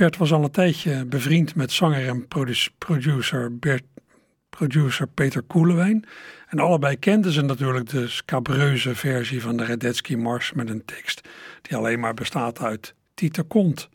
Bert 0.00 0.16
was 0.16 0.32
al 0.32 0.44
een 0.44 0.50
tijdje 0.50 1.04
bevriend 1.04 1.54
met 1.54 1.72
zanger 1.72 2.08
en 2.08 2.28
produ- 2.28 2.70
producer, 2.78 3.58
Bert, 3.58 3.82
producer 4.50 5.06
Peter 5.06 5.42
Koelewijn. 5.42 6.04
En 6.48 6.58
allebei 6.58 6.96
kenden 6.96 7.32
ze 7.32 7.40
natuurlijk 7.40 7.88
de 7.88 8.08
scabreuze 8.08 8.94
versie 8.94 9.42
van 9.42 9.56
de 9.56 9.64
Radetzky 9.64 10.14
Mars 10.14 10.52
met 10.52 10.70
een 10.70 10.84
tekst 10.84 11.28
die 11.62 11.76
alleen 11.76 12.00
maar 12.00 12.14
bestaat 12.14 12.60
uit 12.60 12.94
Tieter 13.14 13.44
kont. 13.44 13.88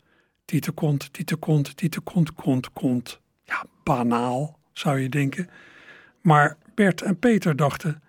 Tieter 0.44 0.72
kont, 0.72 1.12
Tieter 1.12 1.36
kont, 1.36 1.76
Tieter 1.76 2.02
kont, 2.02 2.34
kont, 2.34 2.72
kont. 2.72 3.20
Ja, 3.44 3.64
banaal, 3.84 4.58
zou 4.72 5.00
je 5.00 5.08
denken. 5.08 5.48
Maar 6.20 6.56
Bert 6.74 7.02
en 7.02 7.18
Peter 7.18 7.56
dachten, 7.56 8.02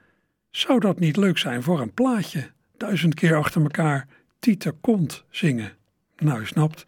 Zou 0.49 0.79
dat 0.79 0.99
niet 0.99 1.17
leuk 1.17 1.37
zijn 1.37 1.63
voor 1.63 1.81
een 1.81 1.93
plaatje? 1.93 2.51
Duizend 2.77 3.13
keer 3.13 3.35
achter 3.35 3.61
elkaar 3.61 4.07
Tita 4.39 4.71
Kont 4.81 5.23
zingen. 5.29 5.71
Nou, 6.17 6.39
je 6.39 6.45
snapt, 6.45 6.85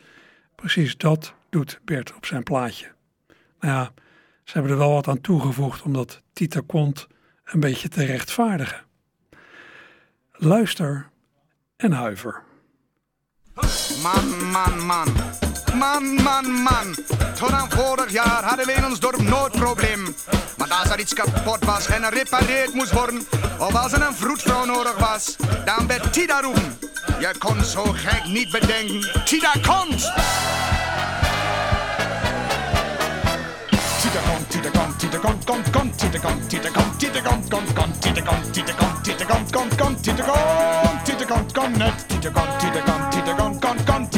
precies 0.60 0.98
dat 0.98 1.34
doet 1.50 1.80
Bert 1.86 2.14
op 2.16 2.26
zijn 2.26 2.44
plaatje. 2.44 2.92
Nou 3.60 3.74
ja, 3.74 3.92
ze 4.44 4.54
hebben 4.54 4.72
er 4.72 4.78
wel 4.78 4.94
wat 4.94 5.08
aan 5.08 5.22
toegevoegd 5.22 5.82
om 5.82 5.94
dat 5.94 6.22
Tita 6.34 6.62
Kont 6.68 7.08
een 7.44 7.60
beetje 7.60 7.88
te 7.88 8.06
rechtvaardigen. 8.06 8.86
Luister 10.32 11.10
en 11.78 11.92
huiver. 11.92 12.44
Man, 14.02 14.52
man, 14.52 14.86
man. 14.86 15.08
Man, 15.76 16.04
man, 16.24 16.52
man. 16.52 16.96
Tot 17.36 17.52
aan 17.52 17.70
vorig 17.70 18.12
jaar 18.12 18.44
hadden 18.44 18.66
we 18.66 18.72
in 18.72 18.86
ons 18.86 19.00
dorp 19.00 19.22
nooit 19.22 19.52
probleem. 19.52 20.16
Maar 20.58 20.70
als 20.70 20.90
er 20.90 21.00
iets 21.00 21.14
kapot 21.14 21.66
was 21.66 21.88
en 21.88 22.04
gerepareerd 22.04 22.74
moest 22.74 22.92
worden, 22.92 23.20
of 23.60 23.76
als 23.76 23.94
er 23.94 24.02
een 24.02 24.14
vroedvrouw 24.14 24.66
nodig 24.66 24.98
was, 24.98 25.36
dan 25.66 25.88
werd 25.88 26.14
Tida 26.14 26.42
roepen. 26.42 26.89
Je 27.20 27.38
kon 27.38 27.64
zo 27.64 27.84
gek 27.84 28.26
niet 28.26 28.50
bedenken. 28.50 29.12
Komt! 29.62 30.12
Tida 34.02 34.20
komt, 34.26 34.50
Tida 34.50 34.70
komt, 34.70 35.00
Tida 35.00 35.18
komt, 35.18 35.46
komt, 35.46 35.70
komt, 35.70 35.98
Tida 35.98 36.20
komt, 36.20 36.50
Tida 36.50 36.70
komt, 36.70 37.00
Tida 37.00 37.22
komt, 37.22 37.50
komt, 37.50 37.74
komt, 37.74 38.02
Tida 38.02 38.22
komt, 38.22 38.54
Tida 38.54 38.74
komt, 38.74 39.04
Tida 39.04 39.26
komt, 39.26 39.52
komt, 39.52 39.76
komt, 39.76 40.04
Tida 40.04 40.24
komt, 40.24 41.06
Tida 41.06 41.26
komt, 41.26 41.54
komt 41.54 41.78
net, 41.78 42.08
Tida 42.08 42.30
komt, 42.30 42.60
Tida 42.60 42.82
komt, 42.82 43.12
Tida 43.12 43.34
komt, 43.34 43.62
komt, 43.62 43.88
komt, 43.88 44.10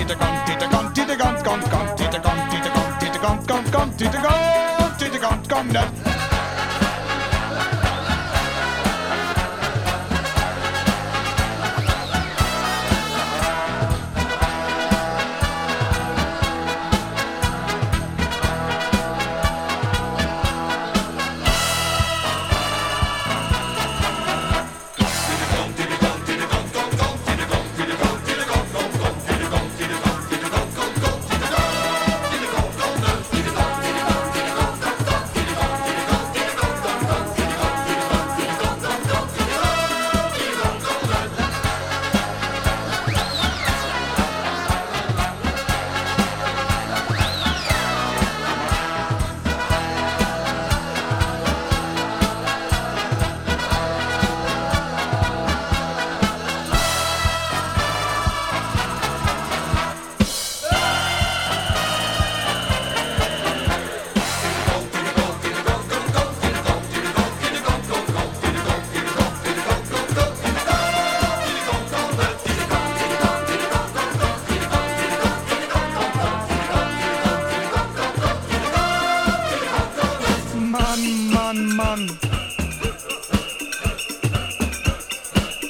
Man, 80.82 81.30
man, 81.34 81.76
man. 81.76 82.10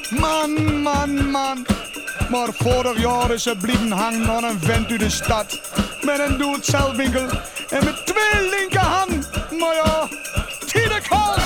Man, 0.10 0.82
man, 0.82 1.32
man. 1.32 1.66
Maar 2.30 2.48
vorig 2.54 3.00
jaar 3.02 3.32
is 3.32 3.44
ze 3.44 3.56
blijven 3.62 3.92
hangen 3.92 4.30
aan 4.30 4.44
een 4.44 4.60
vent 4.60 4.92
uit 4.92 5.00
de 5.00 5.10
stad. 5.10 5.60
Met 6.02 6.20
een 6.20 6.38
doe-het-zelf-winkel 6.38 7.30
en 7.70 7.86
met 7.86 8.06
twee 8.06 8.50
linkerhanden. 8.50 9.26
Maar 9.60 9.76
ja, 9.76 10.08
Tide 10.66 11.02
komt! 11.10 11.42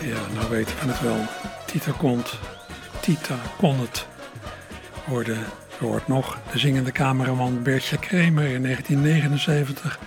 Ja, 0.00 0.34
nou 0.34 0.48
weten 0.50 0.74
we 0.76 0.92
het 0.92 1.00
wel. 1.00 1.24
Tita 1.66 1.90
komt. 1.98 2.38
Tita 3.00 3.34
kon 3.58 3.80
het. 3.80 4.06
Hoorde, 5.06 5.36
hoort 5.80 6.08
nog, 6.08 6.38
de 6.52 6.58
zingende 6.58 6.92
cameraman 6.92 7.62
Bertje 7.62 7.98
Kremer 7.98 8.44
in 8.44 8.62
1979. 8.62 9.98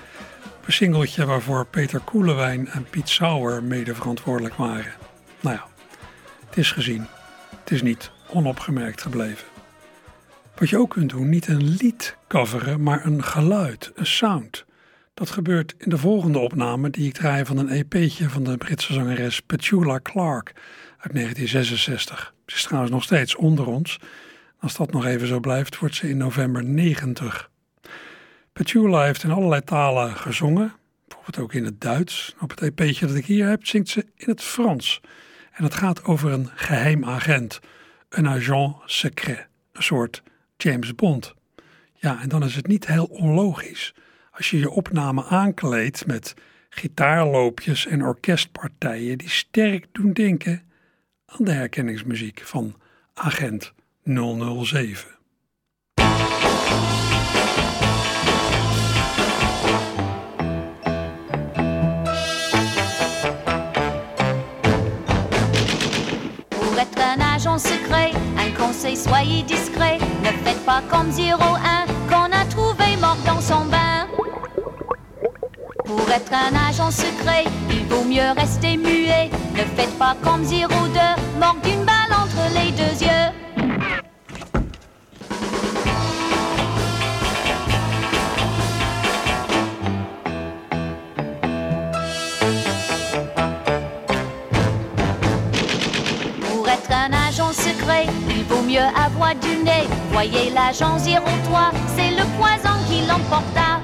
Een 0.65 0.73
singeltje 0.73 1.25
waarvoor 1.25 1.65
Peter 1.65 1.99
Koelewijn 1.99 2.67
en 2.67 2.83
Piet 2.89 3.09
Sauer 3.09 3.63
mede 3.63 3.95
verantwoordelijk 3.95 4.55
waren. 4.55 4.93
Nou 5.39 5.55
ja, 5.55 5.65
het 6.47 6.57
is 6.57 6.71
gezien. 6.71 7.05
Het 7.59 7.71
is 7.71 7.81
niet 7.81 8.11
onopgemerkt 8.27 9.01
gebleven. 9.01 9.47
Wat 10.55 10.69
je 10.69 10.77
ook 10.77 10.89
kunt 10.89 11.09
doen, 11.09 11.29
niet 11.29 11.47
een 11.47 11.63
lied 11.63 12.17
coveren, 12.27 12.83
maar 12.83 13.05
een 13.05 13.23
geluid, 13.23 13.91
een 13.95 14.05
sound. 14.05 14.65
Dat 15.13 15.29
gebeurt 15.29 15.75
in 15.77 15.89
de 15.89 15.97
volgende 15.97 16.39
opname 16.39 16.89
die 16.89 17.07
ik 17.07 17.13
draai 17.13 17.45
van 17.45 17.57
een 17.57 17.69
EP'tje 17.69 18.29
van 18.29 18.43
de 18.43 18.57
Britse 18.57 18.93
zangeres 18.93 19.39
Petula 19.39 19.99
Clark 20.03 20.51
uit 20.97 21.13
1966. 21.13 22.33
Ze 22.45 22.55
is 22.55 22.63
trouwens 22.63 22.91
nog 22.91 23.03
steeds 23.03 23.35
onder 23.35 23.67
ons. 23.67 23.99
Als 24.59 24.75
dat 24.75 24.91
nog 24.91 25.05
even 25.05 25.27
zo 25.27 25.39
blijft, 25.39 25.77
wordt 25.77 25.95
ze 25.95 26.09
in 26.09 26.17
november 26.17 26.63
90. 26.63 27.49
Petula 28.53 29.03
heeft 29.03 29.23
in 29.23 29.31
allerlei 29.31 29.61
talen 29.61 30.15
gezongen, 30.15 30.73
bijvoorbeeld 31.07 31.43
ook 31.43 31.53
in 31.53 31.65
het 31.65 31.81
Duits. 31.81 32.35
Op 32.39 32.49
het 32.49 32.61
EP'tje 32.61 33.07
dat 33.07 33.15
ik 33.15 33.25
hier 33.25 33.47
heb, 33.47 33.65
zingt 33.65 33.89
ze 33.89 34.05
in 34.15 34.29
het 34.29 34.43
Frans. 34.43 35.01
En 35.51 35.63
het 35.63 35.73
gaat 35.73 36.03
over 36.03 36.31
een 36.31 36.49
geheim 36.55 37.05
agent, 37.05 37.59
een 38.09 38.27
agent 38.27 38.75
secret, 38.85 39.47
een 39.71 39.83
soort 39.83 40.23
James 40.57 40.95
Bond. 40.95 41.33
Ja, 41.93 42.21
en 42.21 42.29
dan 42.29 42.43
is 42.43 42.55
het 42.55 42.67
niet 42.67 42.87
heel 42.87 43.05
onlogisch 43.05 43.93
als 44.31 44.49
je 44.49 44.59
je 44.59 44.69
opname 44.69 45.25
aankleedt 45.25 46.05
met 46.05 46.33
gitaarloopjes 46.69 47.85
en 47.85 48.03
orkestpartijen 48.03 49.17
die 49.17 49.29
sterk 49.29 49.85
doen 49.91 50.13
denken 50.13 50.61
aan 51.25 51.45
de 51.45 51.51
herkenningsmuziek 51.51 52.41
van 52.43 52.75
Agent 53.13 53.73
007. 54.09 55.05
Pour 66.49 66.79
être 66.79 66.97
un 66.97 67.21
agent 67.35 67.59
secret, 67.59 68.11
un 68.35 68.51
conseil, 68.57 68.97
soyez 68.97 69.43
discret. 69.43 69.99
Ne 70.23 70.31
faites 70.43 70.65
pas 70.65 70.81
comme 70.89 71.11
01 71.11 71.85
qu'on 72.09 72.31
a 72.31 72.45
trouvé 72.45 72.97
mort 72.99 73.17
dans 73.27 73.39
son 73.39 73.65
bain. 73.65 74.07
Pour 75.85 76.09
être 76.09 76.33
un 76.33 76.55
agent 76.67 76.89
secret, 76.89 77.43
il 77.69 77.85
vaut 77.85 78.05
mieux 78.05 78.31
rester 78.35 78.75
muet. 78.75 79.29
Ne 79.53 79.65
faites 79.75 79.95
pas 79.99 80.15
comme 80.23 80.43
02, 80.43 80.57
mort 81.39 81.57
d'une 81.63 81.85
balle 81.85 82.11
entre 82.11 82.41
les 82.55 82.71
deux 82.71 83.05
yeux. 83.05 83.38
Voyez 100.11 100.49
l'agent 100.49 100.97
03, 100.97 101.71
c'est 101.95 102.11
le 102.11 102.25
poison 102.37 102.75
qui 102.87 103.05
l'emporta. 103.07 103.79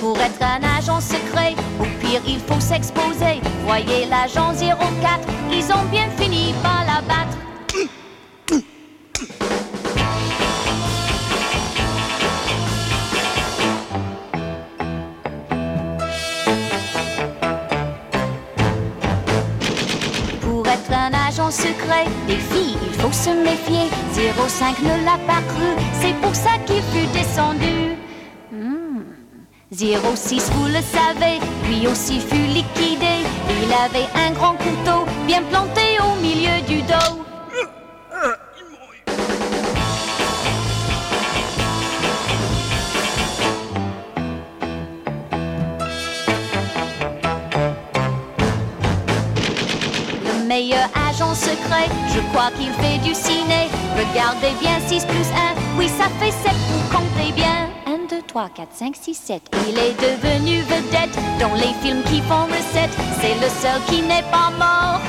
Pour 0.00 0.18
être 0.18 0.42
un 0.42 0.62
agent 0.78 1.00
secret, 1.00 1.54
au 1.78 1.84
pire 2.00 2.22
il 2.26 2.40
faut 2.40 2.60
s'exposer. 2.60 3.40
Voyez 3.66 4.06
l'agent 4.06 4.54
04, 4.54 5.28
ils 5.52 5.70
ont 5.72 5.84
bien 5.90 6.08
fini 6.16 6.54
par 6.62 6.84
l'abattre. 6.86 7.36
Pour 20.40 20.66
être 20.66 20.92
un 20.92 21.12
agent 21.28 21.50
secret. 21.50 22.06
Des 22.26 22.36
filles, 22.36 22.76
il 22.86 22.94
faut 23.00 23.12
se 23.12 23.30
méfier. 23.30 23.90
05 24.50 24.82
ne 24.82 25.04
l'a 25.04 25.18
pas 25.28 25.42
cru, 25.46 25.68
c'est 26.00 26.14
pour 26.20 26.34
ça 26.34 26.50
qu'il 26.66 26.82
fut 26.92 27.06
descendu. 27.12 27.94
Hmm. 28.52 29.02
06, 29.70 30.50
vous 30.54 30.66
le 30.66 30.82
savez, 30.82 31.38
lui 31.68 31.86
aussi 31.86 32.18
fut 32.18 32.48
liquidé. 32.58 33.14
Il 33.62 33.72
avait 33.72 34.08
un 34.26 34.32
grand 34.32 34.54
couteau 34.54 35.06
bien 35.28 35.42
planté 35.42 35.98
au 36.00 36.20
milieu 36.20 36.59
meilleur 50.50 50.88
agent 51.08 51.32
secret, 51.36 51.86
je 52.12 52.18
crois 52.32 52.50
qu'il 52.58 52.72
fait 52.82 52.98
du 53.06 53.14
ciné. 53.14 53.68
Regardez 53.96 54.52
bien 54.60 54.80
6 54.88 55.06
plus 55.06 55.28
1, 55.30 55.78
oui 55.78 55.88
ça 55.88 56.08
fait 56.18 56.32
7, 56.32 56.50
vous 56.70 56.96
comptez 56.96 57.30
bien. 57.32 57.68
1, 57.86 58.08
2, 58.10 58.22
3, 58.26 58.48
4, 58.48 58.68
5, 58.72 58.96
6, 59.00 59.14
7. 59.14 59.42
Il 59.68 59.78
est 59.78 59.94
devenu 60.08 60.62
vedette 60.62 61.16
dans 61.38 61.54
les 61.54 61.72
films 61.82 62.02
qui 62.02 62.20
font 62.22 62.46
recette. 62.46 62.90
C'est 63.20 63.36
le 63.36 63.48
seul 63.62 63.80
qui 63.88 64.02
n'est 64.02 64.28
pas 64.32 64.50
mort. 64.58 65.00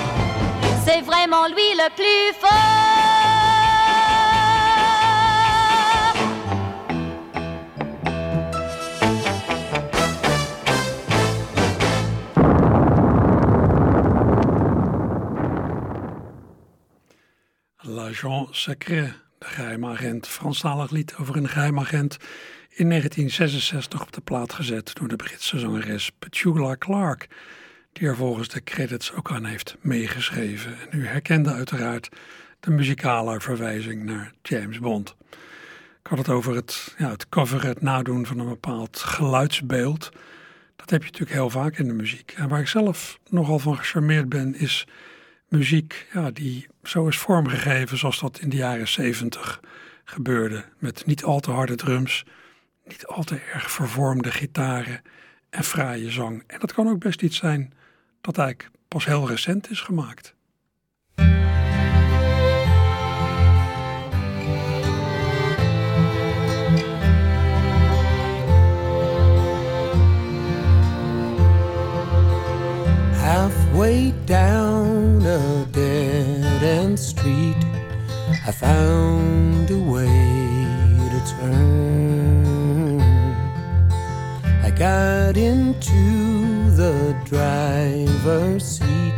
C'est 0.85 1.01
vraiment 1.01 1.47
lui 1.47 1.69
le 1.75 1.89
plus 1.95 2.39
fort. 2.39 3.00
L'agent 18.11 18.55
secret, 18.55 19.13
de 19.39 19.45
geheime 19.45 19.87
agent. 19.87 20.27
Franstalig 20.27 20.91
lied 20.91 21.15
over 21.17 21.35
een 21.35 21.49
geheim 21.49 21.79
agent. 21.79 22.17
In 22.69 22.89
1966 22.89 24.01
op 24.01 24.11
de 24.11 24.21
plaat 24.21 24.53
gezet 24.53 24.93
door 24.93 25.07
de 25.07 25.15
Britse 25.15 25.59
zangeres 25.59 26.11
Petula 26.19 26.75
Clark. 26.79 27.27
Die 27.93 28.07
er 28.07 28.15
volgens 28.15 28.47
de 28.47 28.63
credits 28.63 29.13
ook 29.13 29.31
aan 29.31 29.45
heeft 29.45 29.75
meegeschreven. 29.79 30.77
En 30.79 30.99
u 30.99 31.07
herkende 31.07 31.53
uiteraard 31.53 32.09
de 32.59 32.71
muzikale 32.71 33.39
verwijzing 33.39 34.03
naar 34.03 34.31
James 34.41 34.79
Bond. 34.79 35.15
Ik 36.03 36.07
had 36.07 36.17
het 36.17 36.29
over 36.29 36.55
het, 36.55 36.95
ja, 36.97 37.09
het 37.09 37.25
het 37.61 37.81
nadoen 37.81 38.25
van 38.25 38.39
een 38.39 38.49
bepaald 38.49 38.99
geluidsbeeld. 38.99 40.11
Dat 40.75 40.89
heb 40.89 41.01
je 41.01 41.11
natuurlijk 41.11 41.37
heel 41.37 41.49
vaak 41.49 41.77
in 41.77 41.87
de 41.87 41.93
muziek. 41.93 42.33
En 42.37 42.47
waar 42.47 42.59
ik 42.59 42.67
zelf 42.67 43.19
nogal 43.29 43.59
van 43.59 43.77
gecharmeerd 43.77 44.29
ben, 44.29 44.55
is 44.55 44.87
muziek 45.51 46.07
ja, 46.13 46.31
die 46.31 46.67
zo 46.83 47.07
is 47.07 47.17
vormgegeven 47.17 47.97
zoals 47.97 48.19
dat 48.19 48.39
in 48.39 48.49
de 48.49 48.55
jaren 48.55 48.87
70 48.87 49.59
gebeurde. 50.03 50.63
Met 50.77 51.05
niet 51.05 51.23
al 51.23 51.39
te 51.39 51.51
harde 51.51 51.75
drums, 51.75 52.25
niet 52.85 53.05
al 53.05 53.23
te 53.23 53.39
erg 53.53 53.71
vervormde 53.71 54.31
gitaren 54.31 55.01
en 55.49 55.63
fraaie 55.63 56.11
zang. 56.11 56.43
En 56.47 56.59
dat 56.59 56.73
kan 56.73 56.87
ook 56.87 56.99
best 56.99 57.21
iets 57.21 57.37
zijn 57.37 57.73
dat 58.21 58.37
eigenlijk 58.37 58.75
pas 58.87 59.05
heel 59.05 59.27
recent 59.27 59.69
is 59.69 59.81
gemaakt. 59.81 60.35
Halfway 73.21 74.13
down 74.25 75.10
a 75.25 75.65
dead 75.71 76.63
end 76.63 76.99
street, 76.99 77.57
I 78.47 78.51
found 78.51 79.69
a 79.69 79.77
way 79.77 80.07
to 81.13 81.19
turn. 81.39 83.01
I 84.63 84.69
got 84.71 85.37
into 85.37 86.69
the 86.71 87.15
driver's 87.25 88.63
seat. 88.63 89.13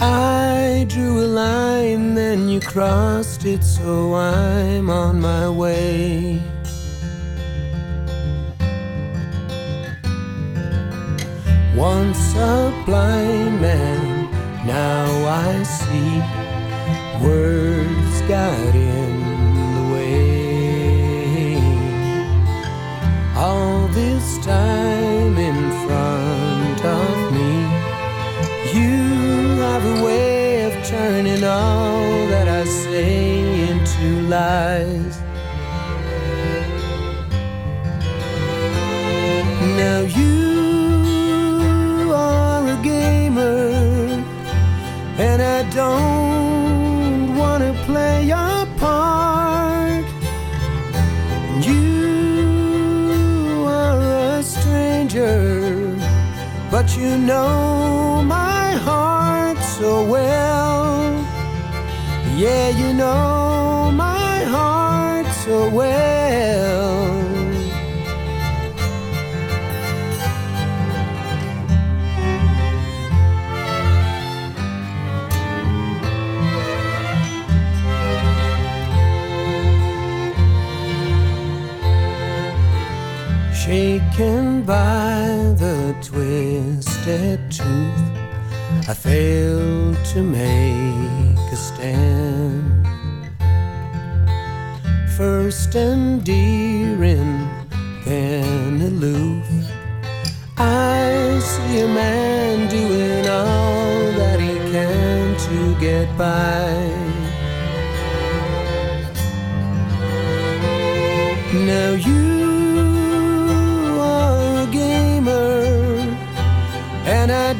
I 0.00 0.86
drew 0.88 1.24
a 1.24 1.28
line, 1.44 2.14
then 2.14 2.48
you 2.48 2.60
crossed 2.60 3.44
it, 3.44 3.62
so 3.64 4.14
I'm 4.14 4.88
on 4.88 5.20
my 5.20 5.48
way. 5.48 6.40
Once 11.76 12.34
a 12.36 12.72
blind 12.86 13.60
man, 13.60 14.05
now 14.66 15.06
I 15.28 15.62
see 15.62 16.18
words 17.24 18.20
got 18.22 18.74
in 18.74 19.12
the 19.76 19.82
way. 19.94 21.56
All 23.36 23.86
this 23.88 24.38
time 24.44 25.38
in 25.38 25.58
front 25.86 26.84
of 26.84 27.32
me, 27.36 27.52
you 28.74 29.60
have 29.66 29.84
a 29.84 30.04
way 30.04 30.64
of 30.64 30.74
turning 30.84 31.44
all 31.44 32.26
that 32.32 32.48
I 32.48 32.64
say 32.64 33.70
into 33.70 34.22
lies. 34.28 35.05
You 56.96 57.18
know 57.18 58.22
my 58.24 58.72
heart 58.72 59.58
so 59.58 60.02
well. 60.04 61.12
Yeah, 62.34 62.68
you 62.70 62.94
know 62.94 63.90
my 63.94 64.44
heart 64.44 65.26
so 65.44 65.68
well. 65.68 66.15
Twisted 86.02 87.40
truth, 87.50 88.10
I 88.88 88.94
failed 88.94 89.96
to 90.12 90.22
make 90.22 91.52
a 91.52 91.56
stand. 91.56 92.86
First 95.16 95.74
endearing, 95.74 97.48
then 98.04 98.80
aloof. 98.80 99.46
I 100.58 101.38
see 101.40 101.80
a 101.80 101.88
man 101.88 102.68
doing 102.68 103.26
all 103.28 104.12
that 104.20 104.38
he 104.40 104.54
can 104.72 105.36
to 105.46 105.80
get 105.80 106.16
by. 106.16 106.95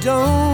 Don't 0.06 0.45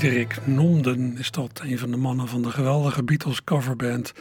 Diederik 0.00 0.46
Nomden 0.46 1.18
is 1.18 1.30
dat, 1.30 1.60
een 1.64 1.78
van 1.78 1.90
de 1.90 1.96
mannen 1.96 2.28
van 2.28 2.42
de 2.42 2.50
geweldige 2.50 3.04
Beatles 3.04 3.44
coverband, 3.44 4.12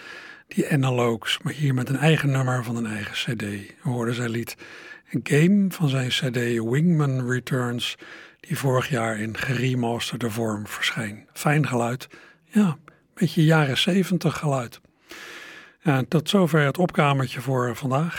die 0.47 0.71
Analogues, 0.71 1.39
maar 1.43 1.53
hier 1.53 1.73
met 1.73 1.89
een 1.89 1.97
eigen 1.97 2.31
nummer 2.31 2.63
van 2.63 2.75
een 2.75 2.85
eigen 2.85 3.13
cd. 3.13 3.41
We 3.41 3.89
hoorden 3.89 4.15
zijn 4.15 4.29
lied 4.29 4.55
een 5.11 5.19
game 5.23 5.65
van 5.69 5.89
zijn 5.89 6.09
cd 6.09 6.35
Wingman 6.69 7.29
Returns, 7.29 7.95
die 8.39 8.57
vorig 8.57 8.89
jaar 8.89 9.19
in 9.19 9.37
geremasterde 9.37 10.29
vorm 10.29 10.67
verscheen. 10.67 11.27
Fijn 11.33 11.67
geluid, 11.67 12.07
ja, 12.43 12.77
beetje 13.13 13.43
jaren 13.43 13.77
70 13.77 14.37
geluid. 14.37 14.81
Tot 16.07 16.29
zover 16.29 16.61
het 16.61 16.77
opkamertje 16.77 17.41
voor 17.41 17.75
vandaag. 17.75 18.13